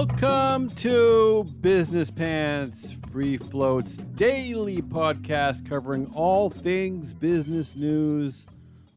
Welcome 0.00 0.70
to 0.76 1.44
Business 1.60 2.10
Pants, 2.10 2.96
Free 3.12 3.36
Float's 3.36 3.98
daily 3.98 4.80
podcast 4.80 5.68
covering 5.68 6.10
all 6.14 6.48
things 6.48 7.12
business 7.12 7.76
news, 7.76 8.46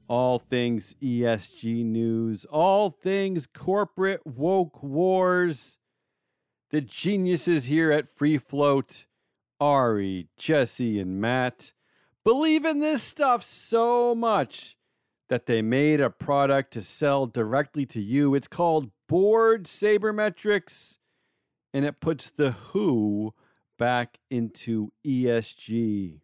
all 0.07 0.39
things 0.39 0.95
ESG 1.03 1.83
news, 1.83 2.45
all 2.45 2.89
things 2.89 3.45
corporate 3.47 4.25
woke 4.25 4.81
wars. 4.81 5.77
The 6.69 6.79
geniuses 6.79 7.65
here 7.65 7.91
at 7.91 8.07
Free 8.07 8.37
Float, 8.37 9.05
Ari, 9.59 10.29
Jesse, 10.37 11.01
and 11.01 11.19
Matt, 11.19 11.73
believe 12.23 12.63
in 12.63 12.79
this 12.79 13.03
stuff 13.03 13.43
so 13.43 14.15
much 14.15 14.77
that 15.27 15.47
they 15.47 15.61
made 15.61 15.99
a 15.99 16.09
product 16.09 16.71
to 16.71 16.81
sell 16.81 17.25
directly 17.25 17.85
to 17.87 17.99
you. 17.99 18.35
It's 18.35 18.47
called 18.47 18.91
Board 19.13 19.65
Sabermetrics, 19.65 20.97
and 21.71 21.85
it 21.85 21.99
puts 21.99 22.31
the 22.31 22.53
who 22.53 23.35
back 23.77 24.17
into 24.31 24.91
ESG. 25.05 26.21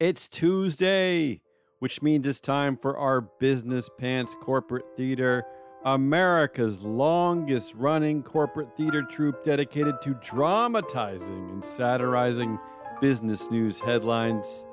It's 0.00 0.26
Tuesday, 0.26 1.42
which 1.78 2.02
means 2.02 2.26
it's 2.26 2.40
time 2.40 2.76
for 2.76 2.98
our 2.98 3.20
Business 3.20 3.88
Pants 4.00 4.34
Corporate 4.42 4.96
Theater, 4.96 5.44
America's 5.84 6.80
longest 6.80 7.72
running 7.76 8.24
corporate 8.24 8.76
theater 8.76 9.04
troupe 9.04 9.44
dedicated 9.44 10.02
to 10.02 10.14
dramatizing 10.14 11.50
and 11.50 11.64
satirizing 11.64 12.58
business 13.00 13.48
news 13.48 13.78
headlines. 13.78 14.66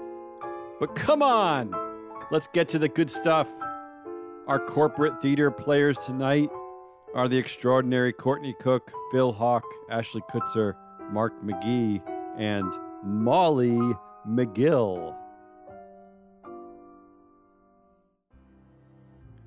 But 0.80 0.96
come 0.96 1.22
on, 1.22 1.76
let's 2.32 2.48
get 2.48 2.70
to 2.70 2.80
the 2.80 2.90
good 2.90 3.12
stuff. 3.12 3.54
Our 4.48 4.58
corporate 4.58 5.22
theater 5.22 5.52
players 5.52 6.00
tonight 6.00 6.50
are 7.14 7.28
the 7.28 7.38
extraordinary 7.38 8.12
Courtney 8.12 8.56
Cook, 8.60 8.92
Phil 9.12 9.32
Hawk, 9.32 9.64
Ashley 9.90 10.22
Kutzer, 10.32 10.76
Mark 11.12 11.34
McGee, 11.44 12.02
and 12.38 12.74
Molly 13.04 13.80
McGill. 14.28 15.16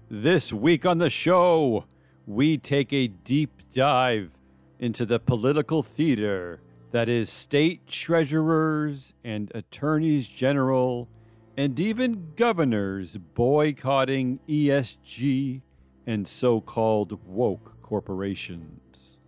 This 0.08 0.52
week 0.52 0.86
on 0.86 0.98
the 0.98 1.10
show, 1.10 1.86
we 2.26 2.58
take 2.58 2.92
a 2.92 3.08
deep 3.08 3.62
dive 3.72 4.30
into 4.78 5.04
the 5.04 5.18
political 5.18 5.82
theater 5.82 6.60
that 6.92 7.08
is 7.08 7.28
state 7.28 7.88
treasurers 7.88 9.14
and 9.24 9.50
attorneys 9.54 10.28
general 10.28 11.08
and 11.56 11.80
even 11.80 12.32
governors 12.36 13.16
boycotting 13.16 14.38
ESG 14.48 15.62
and 16.06 16.26
so 16.26 16.60
called 16.60 17.18
woke 17.26 17.80
corporations. 17.82 19.18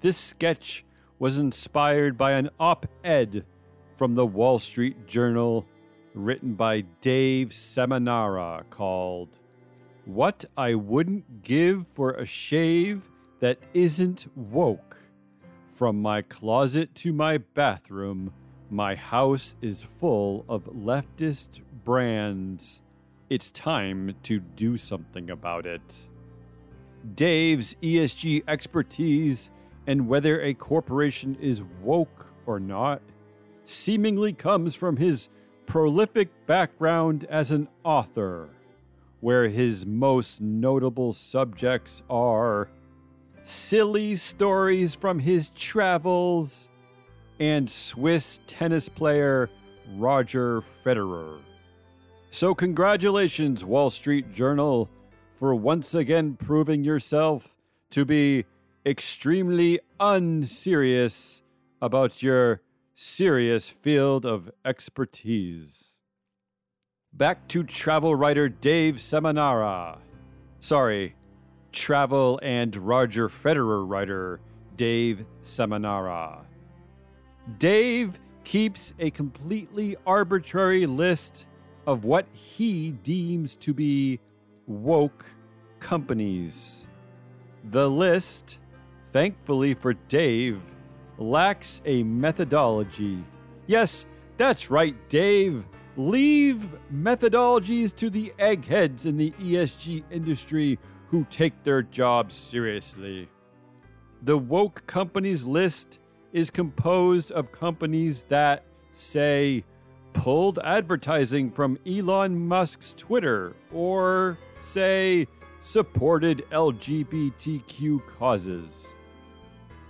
This 0.00 0.16
sketch 0.16 0.84
was 1.18 1.38
inspired 1.38 2.18
by 2.18 2.32
an 2.32 2.50
op 2.58 2.86
ed 3.02 3.44
from 3.96 4.14
the 4.14 4.26
Wall 4.26 4.58
Street 4.58 5.06
Journal 5.06 5.64
written 6.14 6.54
by 6.54 6.82
Dave 7.00 7.48
Seminara 7.48 8.64
called 8.70 9.28
What 10.04 10.44
I 10.56 10.74
Wouldn't 10.74 11.42
Give 11.42 11.86
for 11.94 12.12
a 12.12 12.26
Shave 12.26 13.08
That 13.40 13.58
Isn't 13.72 14.26
Woke. 14.36 14.96
From 15.68 16.00
my 16.00 16.22
closet 16.22 16.94
to 16.96 17.12
my 17.12 17.38
bathroom, 17.38 18.32
my 18.70 18.94
house 18.94 19.56
is 19.60 19.82
full 19.82 20.44
of 20.48 20.64
leftist 20.66 21.60
brands 21.84 22.82
it's 23.34 23.50
time 23.50 24.14
to 24.22 24.38
do 24.38 24.76
something 24.76 25.30
about 25.30 25.66
it. 25.66 26.08
Dave's 27.16 27.74
ESG 27.82 28.44
expertise 28.46 29.50
and 29.88 30.06
whether 30.06 30.40
a 30.40 30.54
corporation 30.54 31.36
is 31.40 31.64
woke 31.82 32.28
or 32.46 32.60
not 32.60 33.02
seemingly 33.64 34.32
comes 34.32 34.76
from 34.76 34.96
his 34.96 35.30
prolific 35.66 36.28
background 36.46 37.26
as 37.28 37.50
an 37.50 37.66
author, 37.82 38.50
where 39.18 39.48
his 39.48 39.84
most 39.84 40.40
notable 40.40 41.12
subjects 41.12 42.04
are 42.08 42.68
silly 43.42 44.14
stories 44.14 44.94
from 44.94 45.18
his 45.18 45.50
travels 45.50 46.68
and 47.40 47.68
Swiss 47.68 48.40
tennis 48.46 48.88
player 48.88 49.50
Roger 49.96 50.62
Federer. 50.84 51.40
So, 52.34 52.52
congratulations, 52.52 53.64
Wall 53.64 53.90
Street 53.90 54.32
Journal, 54.32 54.90
for 55.36 55.54
once 55.54 55.94
again 55.94 56.34
proving 56.34 56.82
yourself 56.82 57.54
to 57.90 58.04
be 58.04 58.44
extremely 58.84 59.78
unserious 60.00 61.42
about 61.80 62.24
your 62.24 62.60
serious 62.96 63.68
field 63.68 64.26
of 64.26 64.50
expertise. 64.64 65.92
Back 67.12 67.46
to 67.50 67.62
travel 67.62 68.16
writer 68.16 68.48
Dave 68.48 68.96
Seminara. 68.96 69.98
Sorry, 70.58 71.14
travel 71.70 72.40
and 72.42 72.74
Roger 72.74 73.28
Federer 73.28 73.88
writer 73.88 74.40
Dave 74.74 75.24
Seminara. 75.40 76.40
Dave 77.58 78.18
keeps 78.42 78.92
a 78.98 79.12
completely 79.12 79.96
arbitrary 80.04 80.86
list 80.86 81.46
of 81.86 82.04
what 82.04 82.26
he 82.32 82.92
deems 83.02 83.56
to 83.56 83.74
be 83.74 84.20
woke 84.66 85.26
companies. 85.80 86.86
The 87.70 87.88
list, 87.88 88.58
thankfully 89.12 89.74
for 89.74 89.94
Dave, 89.94 90.60
lacks 91.18 91.80
a 91.84 92.02
methodology. 92.02 93.22
Yes, 93.66 94.06
that's 94.36 94.70
right, 94.70 94.96
Dave. 95.08 95.64
Leave 95.96 96.68
methodologies 96.92 97.94
to 97.96 98.10
the 98.10 98.32
eggheads 98.38 99.06
in 99.06 99.16
the 99.16 99.30
ESG 99.32 100.02
industry 100.10 100.78
who 101.08 101.24
take 101.30 101.62
their 101.62 101.82
jobs 101.82 102.34
seriously. 102.34 103.28
The 104.22 104.36
woke 104.36 104.84
companies 104.86 105.44
list 105.44 106.00
is 106.32 106.50
composed 106.50 107.30
of 107.30 107.52
companies 107.52 108.24
that 108.24 108.64
say 108.92 109.64
pulled 110.14 110.58
advertising 110.64 111.50
from 111.50 111.78
Elon 111.86 112.48
Musk's 112.48 112.94
Twitter 112.94 113.54
or, 113.72 114.38
say, 114.62 115.28
supported 115.60 116.46
LGBTQ 116.50 118.06
causes. 118.06 118.94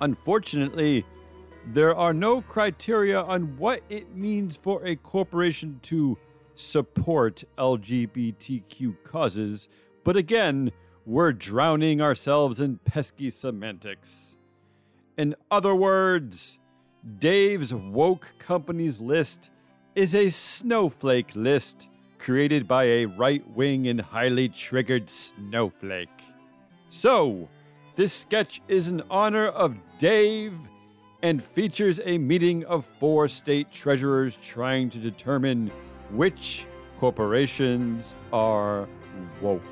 Unfortunately, 0.01 1.07
there 1.67 1.95
are 1.95 2.13
no 2.13 2.43
criteria 2.43 3.21
on 3.21 3.57
what 3.57 3.83
it 3.89 4.15
means 4.15 4.57
for 4.57 4.85
a 4.85 4.97
corporation 4.97 5.79
to 5.83 6.19
support 6.57 7.45
LGBTQ 7.57 8.97
causes, 9.05 9.69
but 10.03 10.17
again, 10.17 10.73
we're 11.07 11.33
drowning 11.33 12.01
ourselves 12.01 12.61
in 12.61 12.79
pesky 12.79 13.31
semantics. 13.31 14.37
In 15.17 15.35
other 15.51 15.75
words, 15.75 16.59
Dave's 17.19 17.75
woke 17.75 18.35
companies 18.39 19.01
list 19.01 19.51
is 19.95 20.13
a 20.13 20.29
snowflake 20.29 21.37
list 21.37 21.89
created 22.19 22.67
by 22.67 22.83
a 22.83 23.07
right 23.07 23.49
wing 23.51 23.87
and 23.87 24.01
highly 24.01 24.49
triggered 24.49 25.09
snowflake. 25.09 26.09
So, 26.89 27.49
this 27.95 28.13
sketch 28.13 28.61
is 28.67 28.89
in 28.89 29.03
honor 29.09 29.47
of 29.47 29.77
Dave 29.99 30.55
and 31.23 31.41
features 31.41 32.01
a 32.05 32.19
meeting 32.19 32.65
of 32.65 32.85
four 32.85 33.29
state 33.29 33.71
treasurers 33.71 34.37
trying 34.43 34.91
to 34.91 34.99
determine 34.99 35.71
which 36.11 36.67
corporations 36.99 38.17
are 38.33 38.89
woke. 39.41 39.63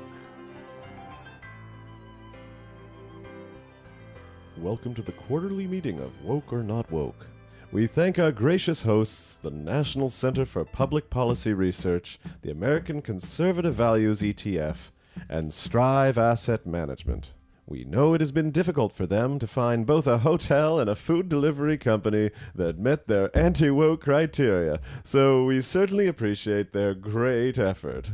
Welcome 4.57 4.93
to 4.95 5.01
the 5.01 5.11
quarterly 5.11 5.67
meeting 5.67 5.99
of 5.99 6.23
Woke 6.23 6.53
or 6.53 6.63
Not 6.63 6.89
Woke. 6.89 7.27
We 7.73 7.87
thank 7.87 8.19
our 8.19 8.31
gracious 8.31 8.83
hosts, 8.83 9.35
the 9.35 9.49
National 9.49 10.07
Center 10.07 10.45
for 10.45 10.63
Public 10.63 11.09
Policy 11.09 11.53
Research, 11.53 12.19
the 12.43 12.51
American 12.51 13.01
Conservative 13.01 13.73
Values 13.73 14.21
ETF, 14.21 14.91
and 15.27 15.51
Strive 15.51 16.15
Asset 16.19 16.67
Management. 16.67 17.33
We 17.65 17.83
know 17.83 18.13
it 18.13 18.21
has 18.21 18.31
been 18.31 18.51
difficult 18.51 18.93
for 18.93 19.07
them 19.07 19.39
to 19.39 19.47
find 19.47 19.87
both 19.87 20.05
a 20.05 20.19
hotel 20.19 20.79
and 20.79 20.87
a 20.87 20.95
food 20.95 21.29
delivery 21.29 21.79
company 21.79 22.29
that 22.53 22.77
met 22.77 23.07
their 23.07 23.35
anti 23.35 23.71
woke 23.71 24.01
criteria, 24.01 24.79
so 25.03 25.45
we 25.45 25.59
certainly 25.59 26.05
appreciate 26.05 26.73
their 26.73 26.93
great 26.93 27.57
effort. 27.57 28.11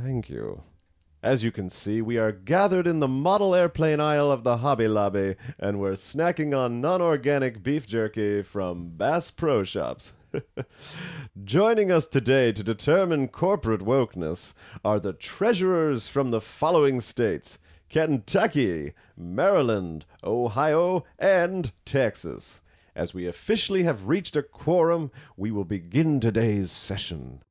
Thank 0.00 0.30
you. 0.30 0.62
As 1.22 1.42
you 1.42 1.50
can 1.50 1.68
see, 1.68 2.00
we 2.00 2.16
are 2.16 2.30
gathered 2.30 2.86
in 2.86 3.00
the 3.00 3.08
model 3.08 3.52
airplane 3.52 3.98
aisle 3.98 4.30
of 4.30 4.44
the 4.44 4.58
Hobby 4.58 4.86
Lobby, 4.86 5.34
and 5.58 5.80
we're 5.80 5.92
snacking 5.92 6.56
on 6.56 6.80
non 6.80 7.02
organic 7.02 7.60
beef 7.60 7.88
jerky 7.88 8.40
from 8.42 8.90
Bass 8.90 9.32
Pro 9.32 9.64
Shops. 9.64 10.14
Joining 11.44 11.90
us 11.90 12.06
today 12.06 12.52
to 12.52 12.62
determine 12.62 13.26
corporate 13.26 13.80
wokeness 13.80 14.54
are 14.84 15.00
the 15.00 15.12
treasurers 15.12 16.06
from 16.06 16.30
the 16.30 16.40
following 16.40 17.00
states 17.00 17.58
Kentucky, 17.90 18.92
Maryland, 19.16 20.06
Ohio, 20.22 21.04
and 21.18 21.72
Texas. 21.84 22.62
As 22.94 23.12
we 23.12 23.26
officially 23.26 23.82
have 23.82 24.06
reached 24.06 24.36
a 24.36 24.42
quorum, 24.44 25.10
we 25.36 25.50
will 25.50 25.64
begin 25.64 26.20
today's 26.20 26.70
session. 26.70 27.42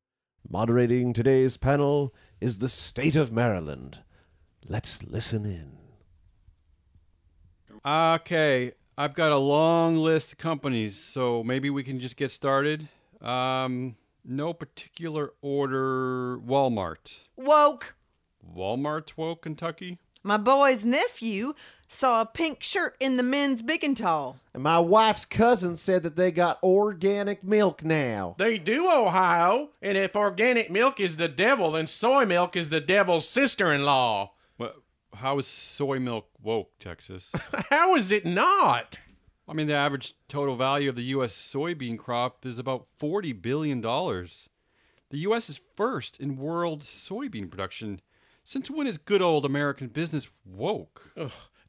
Moderating 0.49 1.11
today's 1.11 1.57
panel 1.57 2.13
is 2.39 2.59
the 2.59 2.69
state 2.69 3.15
of 3.15 3.31
Maryland. 3.31 3.99
Let's 4.67 5.03
listen 5.03 5.45
in. 5.45 5.77
Okay, 7.85 8.73
I've 8.97 9.13
got 9.13 9.31
a 9.31 9.37
long 9.37 9.95
list 9.95 10.33
of 10.33 10.37
companies, 10.37 10.97
so 10.97 11.43
maybe 11.43 11.69
we 11.69 11.83
can 11.83 11.99
just 11.99 12.17
get 12.17 12.31
started. 12.31 12.89
Um, 13.21 13.95
no 14.25 14.53
particular 14.53 15.31
order. 15.41 16.37
Walmart. 16.39 17.19
Woke. 17.35 17.95
Walmart's 18.55 19.17
woke, 19.17 19.43
Kentucky. 19.43 19.99
My 20.23 20.37
boy's 20.37 20.83
nephew 20.83 21.53
saw 21.87 22.21
a 22.21 22.25
pink 22.25 22.61
shirt 22.63 22.95
in 22.99 23.17
the 23.17 23.23
men's 23.23 23.61
big 23.61 23.83
and 23.83 23.95
tall. 23.95 24.37
And 24.53 24.63
my 24.63 24.79
wife's 24.79 25.25
cousin 25.25 25.75
said 25.75 26.03
that 26.03 26.15
they 26.15 26.31
got 26.31 26.61
organic 26.61 27.43
milk 27.43 27.83
now. 27.83 28.35
They 28.37 28.57
do, 28.57 28.89
Ohio. 28.91 29.69
And 29.81 29.97
if 29.97 30.15
organic 30.15 30.69
milk 30.69 30.99
is 30.99 31.17
the 31.17 31.27
devil, 31.27 31.71
then 31.71 31.87
soy 31.87 32.25
milk 32.25 32.55
is 32.55 32.69
the 32.69 32.81
devil's 32.81 33.27
sister 33.27 33.73
in 33.73 33.85
law. 33.85 34.33
Well, 34.57 34.73
how 35.15 35.39
is 35.39 35.47
soy 35.47 35.99
milk 35.99 36.29
woke, 36.41 36.77
Texas? 36.79 37.33
How 37.69 37.95
is 37.95 38.11
it 38.11 38.25
not? 38.25 38.99
I 39.47 39.53
mean, 39.53 39.67
the 39.67 39.75
average 39.75 40.13
total 40.27 40.55
value 40.57 40.89
of 40.89 40.95
the 40.95 41.03
U.S. 41.03 41.33
soybean 41.33 41.97
crop 41.97 42.45
is 42.45 42.59
about 42.59 42.87
$40 42.99 43.41
billion. 43.41 43.79
The 43.81 45.19
U.S. 45.19 45.49
is 45.49 45.61
first 45.75 46.19
in 46.19 46.35
world 46.35 46.81
soybean 46.81 47.49
production. 47.49 48.01
Since 48.43 48.69
when 48.69 48.87
is 48.87 48.97
good 48.97 49.21
old 49.21 49.45
American 49.45 49.87
business 49.87 50.29
woke? 50.45 51.13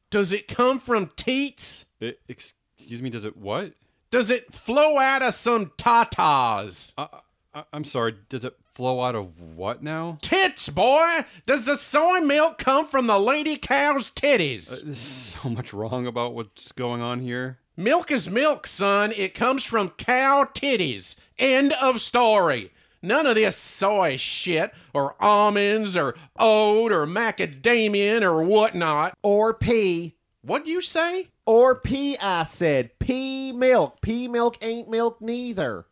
Does 0.09 0.31
it 0.31 0.47
come 0.47 0.79
from 0.79 1.11
teats? 1.15 1.85
Eh, 2.01 2.13
excuse 2.27 3.01
me, 3.01 3.09
does 3.09 3.25
it 3.25 3.37
what? 3.37 3.73
Does 4.11 4.31
it 4.31 4.51
flow 4.53 4.97
out 4.97 5.21
of 5.21 5.33
some 5.35 5.67
tatas? 5.77 6.93
I, 6.97 7.07
I, 7.53 7.63
I'm 7.71 7.83
sorry, 7.83 8.15
does 8.27 8.43
it 8.45 8.55
flow 8.73 9.01
out 9.01 9.13
of 9.15 9.39
what 9.39 9.83
now? 9.83 10.17
Tits, 10.21 10.69
boy! 10.69 11.25
Does 11.45 11.65
the 11.67 11.75
soy 11.75 12.19
milk 12.21 12.57
come 12.57 12.87
from 12.87 13.05
the 13.07 13.19
lady 13.19 13.55
cow's 13.57 14.09
titties? 14.09 14.71
Uh, 14.71 14.85
There's 14.85 14.97
so 14.97 15.49
much 15.49 15.73
wrong 15.73 16.07
about 16.07 16.33
what's 16.33 16.71
going 16.71 17.01
on 17.01 17.19
here. 17.19 17.59
milk 17.77 18.09
is 18.09 18.29
milk, 18.29 18.65
son. 18.65 19.11
It 19.15 19.33
comes 19.35 19.63
from 19.63 19.89
cow 19.91 20.45
titties. 20.53 21.15
End 21.37 21.73
of 21.73 22.01
story. 22.01 22.71
None 23.01 23.25
of 23.27 23.35
this 23.35 23.55
soy 23.55 24.17
shit, 24.17 24.73
or 24.93 25.15
almonds, 25.21 25.95
or 25.95 26.15
oat, 26.37 26.91
or 26.91 27.05
macadamia, 27.05 28.21
or 28.21 28.43
whatnot. 28.43 29.17
Or 29.23 29.53
pea. 29.53 30.15
What'd 30.41 30.67
you 30.67 30.81
say? 30.81 31.29
Or 31.45 31.75
pea, 31.75 32.17
I 32.17 32.43
said. 32.43 32.97
Pea 32.99 33.51
milk. 33.51 34.01
Pea 34.01 34.27
milk 34.27 34.57
ain't 34.61 34.89
milk 34.89 35.21
neither. 35.21 35.85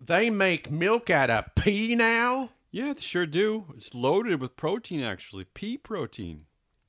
They 0.00 0.30
make 0.30 0.70
milk 0.70 1.10
out 1.10 1.30
of 1.30 1.54
pea 1.54 1.94
now? 1.94 2.50
Yeah, 2.70 2.92
they 2.92 3.00
sure 3.00 3.26
do. 3.26 3.66
It's 3.76 3.94
loaded 3.94 4.40
with 4.40 4.56
protein, 4.56 5.02
actually. 5.02 5.44
Pea 5.44 5.78
protein. 5.78 6.46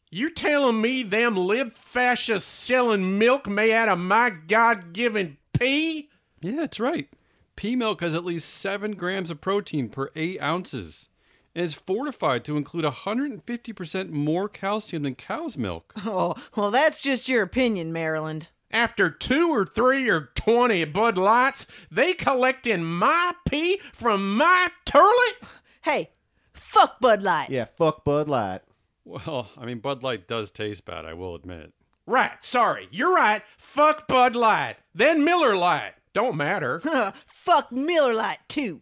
You 0.09 0.29
telling 0.29 0.79
me 0.79 1.03
them 1.03 1.35
lib 1.35 1.73
fascists 1.73 2.49
selling 2.49 3.17
milk 3.17 3.47
made 3.47 3.73
out 3.73 3.89
of 3.89 3.99
my 3.99 4.29
God 4.29 4.93
given 4.93 5.37
pea? 5.53 6.09
Yeah, 6.41 6.55
that's 6.55 6.79
right. 6.79 7.09
Pea 7.57 7.75
milk 7.75 7.99
has 7.99 8.15
at 8.15 8.23
least 8.23 8.49
7 8.53 8.91
grams 8.93 9.29
of 9.29 9.41
protein 9.41 9.89
per 9.89 10.09
8 10.15 10.41
ounces. 10.41 11.09
And 11.53 11.65
is 11.65 11.73
fortified 11.73 12.45
to 12.45 12.55
include 12.55 12.85
150% 12.85 14.09
more 14.11 14.47
calcium 14.47 15.01
than 15.03 15.15
cow's 15.15 15.57
milk. 15.57 15.91
Oh, 16.05 16.35
well, 16.55 16.69
that's 16.71 17.01
just 17.01 17.27
your 17.27 17.41
opinion, 17.43 17.91
Maryland. 17.91 18.49
After 18.69 19.09
two 19.09 19.49
or 19.49 19.65
three 19.65 20.07
or 20.09 20.29
twenty 20.35 20.83
Bud 20.85 21.17
Lights, 21.17 21.65
they 21.89 22.13
collect 22.13 22.67
in 22.67 22.83
my 22.85 23.33
pee 23.49 23.81
from 23.91 24.37
my 24.37 24.69
turlet? 24.85 25.47
Hey, 25.83 26.11
fuck 26.53 26.99
Bud 26.99 27.23
Light. 27.23 27.49
Yeah, 27.49 27.65
fuck 27.65 28.03
Bud 28.03 28.27
Light. 28.27 28.61
Well, 29.03 29.49
I 29.57 29.65
mean, 29.65 29.79
Bud 29.79 30.03
Light 30.03 30.27
does 30.27 30.51
taste 30.51 30.85
bad, 30.85 31.05
I 31.05 31.13
will 31.13 31.33
admit. 31.33 31.73
Right, 32.05 32.43
sorry, 32.43 32.87
you're 32.91 33.15
right. 33.15 33.41
Fuck 33.57 34.07
Bud 34.07 34.35
Light. 34.35 34.75
Then 34.93 35.23
Miller 35.23 35.55
Lite. 35.55 35.93
Don't 36.17 36.35
matter. 36.35 36.79
fuck 37.27 37.71
Miller 37.71 38.11
Lite 38.11 38.39
too. 38.47 38.81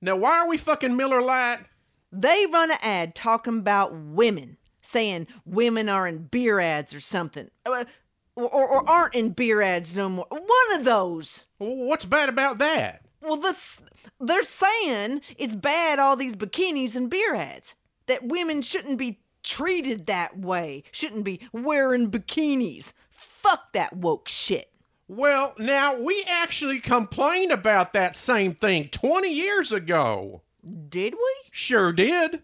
now, 0.00 0.16
why 0.16 0.40
are 0.40 0.48
we 0.48 0.56
fucking 0.56 0.96
Miller 0.96 1.22
Lite? 1.22 1.60
They 2.10 2.44
run 2.52 2.72
an 2.72 2.78
ad 2.82 3.14
talking 3.14 3.58
about 3.58 3.94
women, 3.94 4.56
saying 4.80 5.28
women 5.46 5.88
are 5.88 6.08
in 6.08 6.24
beer 6.24 6.58
ads 6.58 6.92
or 6.92 6.98
something. 6.98 7.52
Uh, 7.64 7.84
or, 8.34 8.48
or 8.48 8.90
aren't 8.90 9.14
in 9.14 9.28
beer 9.28 9.62
ads 9.62 9.94
no 9.94 10.08
more. 10.08 10.26
One 10.28 10.80
of 10.80 10.84
those. 10.84 11.44
What's 11.58 12.04
bad 12.04 12.28
about 12.28 12.58
that? 12.58 13.02
Well, 13.20 13.36
that's, 13.36 13.80
they're 14.18 14.42
saying 14.42 15.20
it's 15.38 15.54
bad, 15.54 16.00
all 16.00 16.16
these 16.16 16.34
bikinis 16.34 16.96
and 16.96 17.08
beer 17.08 17.36
ads. 17.36 17.76
That 18.06 18.26
women 18.26 18.60
shouldn't 18.60 18.98
be 18.98 19.20
treated 19.44 20.06
that 20.06 20.36
way, 20.36 20.82
shouldn't 20.90 21.22
be 21.22 21.48
wearing 21.52 22.10
bikinis. 22.10 22.92
Fuck 23.08 23.72
that 23.72 23.96
woke 23.96 24.26
shit. 24.26 24.71
Well, 25.08 25.54
now, 25.58 25.98
we 26.00 26.24
actually 26.28 26.80
complained 26.80 27.52
about 27.52 27.92
that 27.92 28.16
same 28.16 28.52
thing 28.52 28.88
20 28.88 29.28
years 29.28 29.72
ago. 29.72 30.42
Did 30.88 31.14
we? 31.14 31.34
Sure 31.50 31.92
did. 31.92 32.42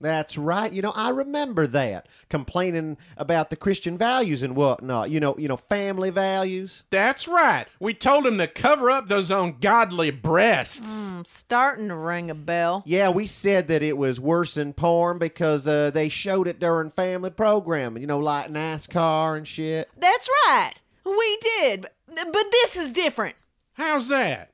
That's 0.00 0.38
right. 0.38 0.72
You 0.72 0.80
know, 0.80 0.92
I 0.94 1.10
remember 1.10 1.66
that. 1.68 2.08
Complaining 2.30 2.96
about 3.18 3.50
the 3.50 3.56
Christian 3.56 3.98
values 3.98 4.42
and 4.42 4.56
whatnot. 4.56 5.10
You 5.10 5.20
know, 5.20 5.36
you 5.36 5.46
know, 5.46 5.58
family 5.58 6.08
values. 6.08 6.84
That's 6.90 7.28
right. 7.28 7.66
We 7.78 7.92
told 7.92 8.26
him 8.26 8.38
to 8.38 8.46
cover 8.46 8.90
up 8.90 9.08
those 9.08 9.30
ungodly 9.30 10.10
breasts. 10.10 11.10
I'm 11.12 11.26
starting 11.26 11.88
to 11.88 11.96
ring 11.96 12.30
a 12.30 12.34
bell. 12.34 12.82
Yeah, 12.86 13.10
we 13.10 13.26
said 13.26 13.68
that 13.68 13.82
it 13.82 13.98
was 13.98 14.18
worse 14.18 14.54
than 14.54 14.72
porn 14.72 15.18
because 15.18 15.68
uh, 15.68 15.90
they 15.90 16.08
showed 16.08 16.48
it 16.48 16.58
during 16.58 16.88
family 16.88 17.30
programming, 17.30 18.00
you 18.00 18.06
know, 18.06 18.18
like 18.18 18.50
NASCAR 18.50 19.36
and 19.36 19.46
shit. 19.46 19.90
That's 19.98 20.28
right. 20.46 20.74
We 21.04 21.38
did. 21.40 21.82
But, 21.82 21.92
but 22.06 22.44
this 22.52 22.76
is 22.76 22.90
different. 22.90 23.36
How's 23.74 24.08
that? 24.08 24.52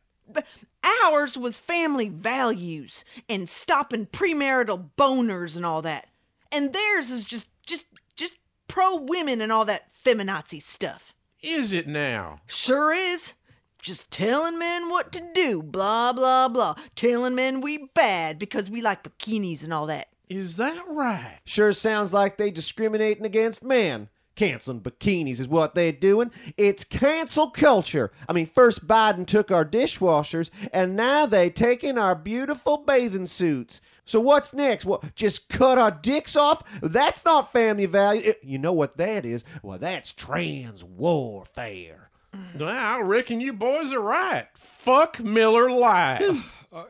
Ours 1.04 1.36
was 1.36 1.58
family 1.58 2.08
values 2.08 3.04
and 3.28 3.48
stopping 3.48 4.06
premarital 4.06 4.90
boners 4.96 5.56
and 5.56 5.66
all 5.66 5.82
that. 5.82 6.08
And 6.52 6.72
theirs 6.72 7.10
is 7.10 7.24
just 7.24 7.48
just 7.66 7.86
just 8.14 8.36
pro 8.68 8.96
women 8.96 9.40
and 9.40 9.50
all 9.50 9.64
that 9.64 9.92
feminazi 9.92 10.62
stuff. 10.62 11.12
Is 11.42 11.72
it 11.72 11.86
now? 11.86 12.40
Sure 12.46 12.92
is. 12.92 13.34
Just 13.80 14.10
telling 14.10 14.58
men 14.58 14.88
what 14.88 15.12
to 15.12 15.22
do, 15.32 15.62
blah 15.62 16.12
blah 16.12 16.48
blah. 16.48 16.74
Telling 16.94 17.34
men 17.34 17.60
we 17.60 17.88
bad 17.94 18.38
because 18.38 18.70
we 18.70 18.80
like 18.80 19.02
bikinis 19.04 19.64
and 19.64 19.72
all 19.72 19.86
that. 19.86 20.08
Is 20.28 20.56
that 20.56 20.82
right? 20.88 21.38
Sure 21.44 21.72
sounds 21.72 22.12
like 22.12 22.36
they 22.36 22.50
discriminating 22.50 23.24
against 23.24 23.62
men. 23.62 24.08
Canceling 24.36 24.80
bikinis 24.82 25.40
is 25.40 25.48
what 25.48 25.74
they're 25.74 25.90
doing. 25.92 26.30
It's 26.56 26.84
cancel 26.84 27.50
culture. 27.50 28.12
I 28.28 28.32
mean, 28.32 28.46
first 28.46 28.86
Biden 28.86 29.26
took 29.26 29.50
our 29.50 29.64
dishwashers, 29.64 30.50
and 30.72 30.94
now 30.94 31.26
they 31.26 31.50
taking 31.50 31.98
our 31.98 32.14
beautiful 32.14 32.76
bathing 32.76 33.26
suits. 33.26 33.80
So 34.04 34.20
what's 34.20 34.52
next? 34.54 34.84
Well, 34.84 35.02
just 35.16 35.48
cut 35.48 35.78
our 35.78 35.90
dicks 35.90 36.36
off? 36.36 36.62
That's 36.80 37.24
not 37.24 37.50
family 37.50 37.86
value. 37.86 38.22
It- 38.24 38.40
you 38.44 38.58
know 38.58 38.72
what 38.72 38.98
that 38.98 39.24
is? 39.26 39.42
Well, 39.62 39.78
that's 39.78 40.12
trans 40.12 40.84
warfare. 40.84 42.10
Well, 42.58 42.68
I 42.68 43.00
reckon 43.00 43.40
you 43.40 43.52
boys 43.54 43.92
are 43.94 44.00
right. 44.00 44.46
Fuck 44.54 45.18
Miller 45.20 45.70
Lite. 45.70 46.22
Uh, 46.72 46.84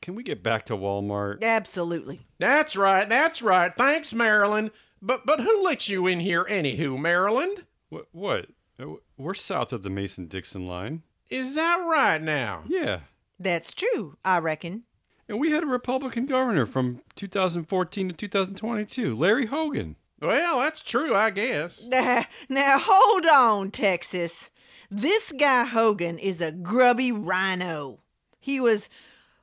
can 0.00 0.14
we 0.14 0.22
get 0.22 0.42
back 0.42 0.64
to 0.64 0.72
Walmart? 0.74 1.42
Absolutely. 1.42 2.20
that's 2.38 2.74
right. 2.74 3.06
That's 3.06 3.42
right. 3.42 3.74
Thanks, 3.76 4.14
Maryland. 4.14 4.70
But 5.02 5.26
but 5.26 5.40
who 5.40 5.62
let 5.62 5.88
you 5.88 6.06
in 6.06 6.20
here, 6.20 6.44
anywho, 6.44 6.98
Maryland? 6.98 7.64
What? 7.88 8.06
what? 8.12 8.46
Uh, 8.80 8.94
We're 9.16 9.34
south 9.34 9.72
of 9.72 9.82
the 9.82 9.90
Mason 9.90 10.26
Dixon 10.26 10.66
line. 10.66 11.02
Is 11.30 11.54
that 11.54 11.76
right 11.76 12.22
now? 12.22 12.62
Yeah. 12.66 13.00
That's 13.38 13.72
true, 13.72 14.16
I 14.24 14.38
reckon. 14.38 14.84
And 15.28 15.40
we 15.40 15.50
had 15.50 15.62
a 15.62 15.66
Republican 15.66 16.26
governor 16.26 16.66
from 16.66 17.02
2014 17.16 18.08
to 18.08 18.14
2022, 18.14 19.14
Larry 19.16 19.46
Hogan. 19.46 19.96
Well, 20.20 20.60
that's 20.60 20.80
true, 20.80 21.14
I 21.14 21.30
guess. 21.30 21.84
Now, 21.86 22.24
now 22.48 22.78
hold 22.80 23.26
on, 23.26 23.70
Texas. 23.70 24.50
This 24.90 25.32
guy 25.32 25.64
Hogan 25.64 26.18
is 26.18 26.40
a 26.40 26.52
grubby 26.52 27.10
RINO. 27.10 27.98
He 28.38 28.60
was 28.60 28.88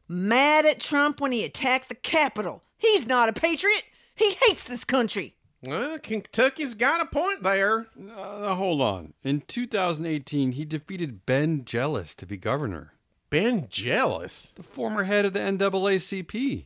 mad 0.08 0.66
at 0.66 0.80
Trump 0.80 1.20
when 1.20 1.32
he 1.34 1.44
attacked 1.44 1.90
the 1.90 1.96
Capitol. 1.96 2.64
He's 2.78 3.06
not 3.06 3.30
a 3.30 3.34
patriot. 3.34 3.84
He 4.16 4.38
hates 4.42 4.64
this 4.64 4.86
country. 4.86 5.36
Well, 5.66 5.98
Kentucky's 6.00 6.74
got 6.74 7.02
a 7.02 7.06
point 7.06 7.42
there. 7.42 7.88
Uh, 8.16 8.54
hold 8.56 8.82
on. 8.82 9.14
In 9.24 9.42
2018, 9.42 10.54
he 10.54 10.66
defeated 10.66 11.26
Ben 11.26 11.64
Jealous 11.64 12.16
to 12.16 12.26
be 12.26 12.36
governor, 12.38 12.94
Ben 13.30 13.68
jealous. 13.70 14.52
the 14.56 14.64
former 14.64 15.04
head 15.04 15.24
of 15.26 15.34
the 15.34 15.40
NAACP. 15.40 16.66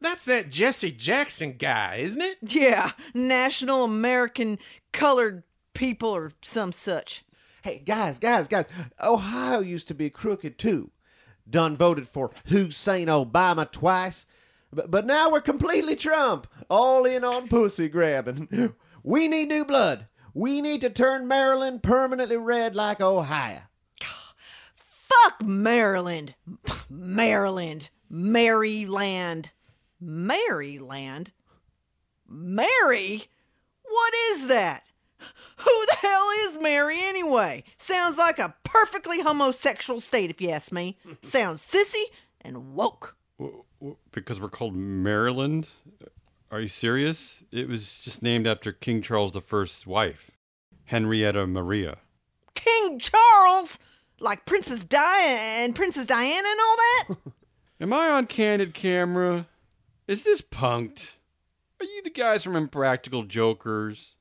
That's 0.00 0.24
that 0.26 0.48
Jesse 0.50 0.92
Jackson 0.92 1.56
guy, 1.58 1.96
isn't 1.96 2.20
it? 2.22 2.38
Yeah, 2.42 2.92
National 3.14 3.84
American 3.84 4.58
Colored 4.92 5.42
People 5.74 6.10
or 6.10 6.32
some 6.42 6.72
such. 6.72 7.24
Hey, 7.62 7.82
guys, 7.84 8.18
guys, 8.18 8.48
guys. 8.48 8.66
Ohio 9.02 9.60
used 9.60 9.88
to 9.88 9.94
be 9.94 10.08
crooked 10.08 10.58
too. 10.58 10.90
Done 11.48 11.76
voted 11.76 12.06
for 12.08 12.30
Hussein 12.46 13.08
Obama 13.08 13.70
twice. 13.70 14.26
But, 14.72 14.90
but 14.90 15.06
now 15.06 15.30
we're 15.30 15.40
completely 15.40 15.96
Trump, 15.96 16.46
all 16.68 17.04
in 17.04 17.24
on 17.24 17.48
pussy 17.48 17.88
grabbing. 17.88 18.74
We 19.04 19.28
need 19.28 19.48
new 19.48 19.64
blood. 19.64 20.06
We 20.34 20.60
need 20.60 20.82
to 20.82 20.90
turn 20.90 21.26
Maryland 21.28 21.82
permanently 21.82 22.36
red 22.36 22.74
like 22.74 23.00
Ohio. 23.00 23.60
Fuck 24.76 25.42
Maryland. 25.42 26.34
Maryland. 26.90 27.88
Maryland. 28.10 29.50
Maryland? 29.98 31.32
Mary? 32.28 33.22
What 33.82 34.14
is 34.32 34.48
that? 34.48 34.82
Who 35.56 35.86
the 35.86 35.96
hell 36.02 36.28
is 36.46 36.58
Mary 36.60 36.98
anyway? 37.00 37.64
Sounds 37.78 38.18
like 38.18 38.38
a 38.38 38.54
perfectly 38.62 39.20
homosexual 39.22 40.00
state, 40.00 40.28
if 40.30 40.40
you 40.40 40.50
ask 40.50 40.70
me. 40.70 40.98
Sounds 41.22 41.62
sissy 41.66 42.04
and 42.42 42.74
woke. 42.74 43.16
W- 43.80 43.94
w- 43.94 43.96
Because 44.12 44.40
we're 44.40 44.48
called 44.48 44.74
Maryland? 44.74 45.68
Are 46.50 46.60
you 46.60 46.68
serious? 46.68 47.44
It 47.52 47.68
was 47.68 48.00
just 48.00 48.22
named 48.22 48.46
after 48.46 48.72
King 48.72 49.02
Charles 49.02 49.36
I's 49.36 49.86
wife, 49.86 50.30
Henrietta 50.86 51.46
Maria. 51.46 51.98
King 52.54 52.98
Charles? 52.98 53.78
Like 54.20 54.46
Princess 54.46 54.82
Di 54.82 55.20
and 55.62 55.74
Princess 55.76 56.04
Diana 56.06 56.48
and 56.48 56.60
all 56.60 56.76
that? 56.76 57.32
Am 57.80 57.92
I 57.92 58.08
on 58.08 58.26
candid 58.26 58.74
camera? 58.74 59.46
Is 60.08 60.24
this 60.24 60.40
punked? 60.42 61.14
Are 61.80 61.84
you 61.86 62.02
the 62.02 62.10
guys 62.10 62.42
from 62.42 62.56
Impractical 62.56 63.22
Jokers? 63.22 64.16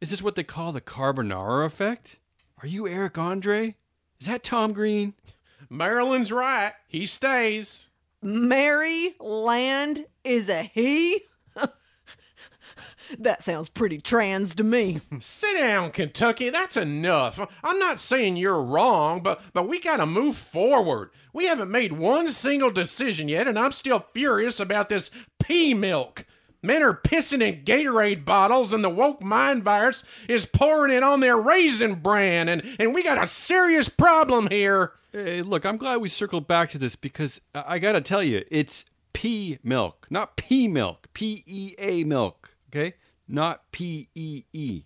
Is 0.00 0.08
this 0.10 0.22
what 0.22 0.34
they 0.36 0.44
call 0.44 0.72
the 0.72 0.80
carbonara 0.80 1.66
effect? 1.66 2.16
Are 2.62 2.66
you 2.68 2.88
Eric 2.88 3.18
Andre? 3.18 3.74
Is 4.18 4.26
that 4.28 4.42
Tom 4.42 4.72
Green? 4.72 5.12
Maryland's 5.68 6.32
right. 6.32 6.72
He 6.88 7.04
stays. 7.04 7.88
Mary 8.24 9.14
Land 9.20 10.06
is 10.24 10.48
a 10.48 10.62
he? 10.62 11.22
that 13.18 13.42
sounds 13.42 13.68
pretty 13.68 13.98
trans 13.98 14.54
to 14.54 14.64
me. 14.64 15.02
Sit 15.20 15.58
down, 15.58 15.90
Kentucky. 15.90 16.48
That's 16.48 16.78
enough. 16.78 17.38
I'm 17.62 17.78
not 17.78 18.00
saying 18.00 18.36
you're 18.36 18.62
wrong, 18.62 19.20
but 19.22 19.42
but 19.52 19.68
we 19.68 19.78
gotta 19.78 20.06
move 20.06 20.38
forward. 20.38 21.10
We 21.34 21.44
haven't 21.44 21.70
made 21.70 21.92
one 21.92 22.28
single 22.28 22.70
decision 22.70 23.28
yet, 23.28 23.46
and 23.46 23.58
I'm 23.58 23.72
still 23.72 24.06
furious 24.14 24.58
about 24.58 24.88
this 24.88 25.10
pea 25.38 25.74
milk. 25.74 26.24
Men 26.62 26.82
are 26.82 26.98
pissing 26.98 27.46
in 27.46 27.62
Gatorade 27.62 28.24
bottles, 28.24 28.72
and 28.72 28.82
the 28.82 28.88
woke 28.88 29.22
mind 29.22 29.64
virus 29.64 30.02
is 30.28 30.46
pouring 30.46 30.96
it 30.96 31.02
on 31.02 31.20
their 31.20 31.36
raisin 31.36 31.96
bran, 31.96 32.48
and, 32.48 32.62
and 32.78 32.94
we 32.94 33.02
got 33.02 33.22
a 33.22 33.26
serious 33.26 33.90
problem 33.90 34.48
here. 34.50 34.94
Hey, 35.14 35.42
look, 35.42 35.64
I'm 35.64 35.76
glad 35.76 35.98
we 35.98 36.08
circled 36.08 36.48
back 36.48 36.70
to 36.70 36.78
this 36.78 36.96
because 36.96 37.40
I 37.54 37.74
I 37.74 37.78
gotta 37.78 38.00
tell 38.00 38.20
you, 38.20 38.44
it's 38.50 38.84
pea 39.12 39.60
milk, 39.62 40.08
not 40.10 40.36
pea 40.36 40.66
milk. 40.66 41.06
P 41.14 41.44
E 41.46 41.76
A 41.78 42.02
milk, 42.02 42.50
okay? 42.68 42.94
Not 43.28 43.70
P 43.70 44.08
E 44.16 44.42
E. 44.52 44.82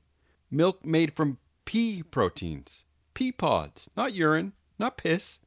Milk 0.50 0.85
made 0.85 1.14
from 1.14 1.38
pea 1.64 2.02
proteins, 2.02 2.85
pea 3.14 3.32
pods, 3.32 3.88
not 3.97 4.12
urine, 4.12 4.52
not 4.78 4.99
piss, 4.99 5.38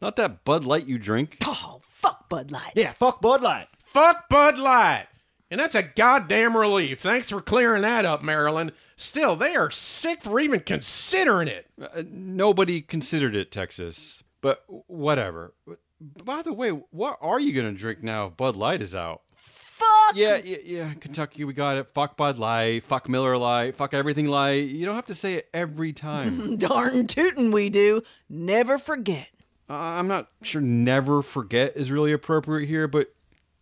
not 0.00 0.14
that 0.14 0.44
Bud 0.44 0.64
Light 0.64 0.86
you 0.86 0.98
drink. 0.98 1.38
Oh, 1.44 1.80
fuck 1.82 2.28
Bud 2.28 2.52
Light. 2.52 2.74
Yeah, 2.76 2.92
fuck 2.92 3.20
Bud 3.20 3.42
Light. 3.42 3.66
Fuck 3.80 4.28
Bud 4.28 4.56
Light. 4.56 5.08
And 5.50 5.58
that's 5.58 5.74
a 5.74 5.82
goddamn 5.82 6.56
relief. 6.56 7.00
Thanks 7.00 7.30
for 7.30 7.40
clearing 7.40 7.82
that 7.82 8.04
up, 8.04 8.22
Maryland. 8.22 8.70
Still, 8.96 9.34
they 9.34 9.56
are 9.56 9.70
sick 9.72 10.22
for 10.22 10.38
even 10.38 10.60
considering 10.60 11.48
it. 11.48 11.66
Uh, 11.80 12.04
nobody 12.08 12.80
considered 12.80 13.34
it, 13.34 13.50
Texas, 13.50 14.22
but 14.40 14.64
whatever. 14.86 15.54
By 16.00 16.42
the 16.42 16.52
way, 16.52 16.70
what 16.70 17.18
are 17.20 17.40
you 17.40 17.52
gonna 17.52 17.72
drink 17.72 18.02
now 18.02 18.26
if 18.26 18.36
Bud 18.36 18.56
Light 18.56 18.80
is 18.82 18.94
out? 18.94 19.22
Fuck! 19.34 20.16
Yeah, 20.16 20.36
yeah, 20.36 20.58
yeah. 20.64 20.94
Kentucky, 20.94 21.44
we 21.44 21.52
got 21.52 21.76
it. 21.76 21.88
Fuck 21.94 22.16
Bud 22.16 22.38
Light. 22.38 22.84
Fuck 22.84 23.08
Miller 23.08 23.36
Lite. 23.36 23.76
Fuck 23.76 23.94
everything 23.94 24.26
light. 24.26 24.68
You 24.68 24.86
don't 24.86 24.94
have 24.96 25.06
to 25.06 25.14
say 25.14 25.34
it 25.34 25.48
every 25.54 25.92
time. 25.92 26.56
Darn 26.56 27.06
tootin' 27.06 27.50
we 27.52 27.68
do. 27.70 28.02
Never 28.28 28.78
forget. 28.78 29.28
Uh, 29.70 29.74
I'm 29.74 30.08
not 30.08 30.30
sure 30.42 30.62
never 30.62 31.20
forget 31.22 31.76
is 31.76 31.92
really 31.92 32.12
appropriate 32.12 32.66
here, 32.66 32.88
but 32.88 33.14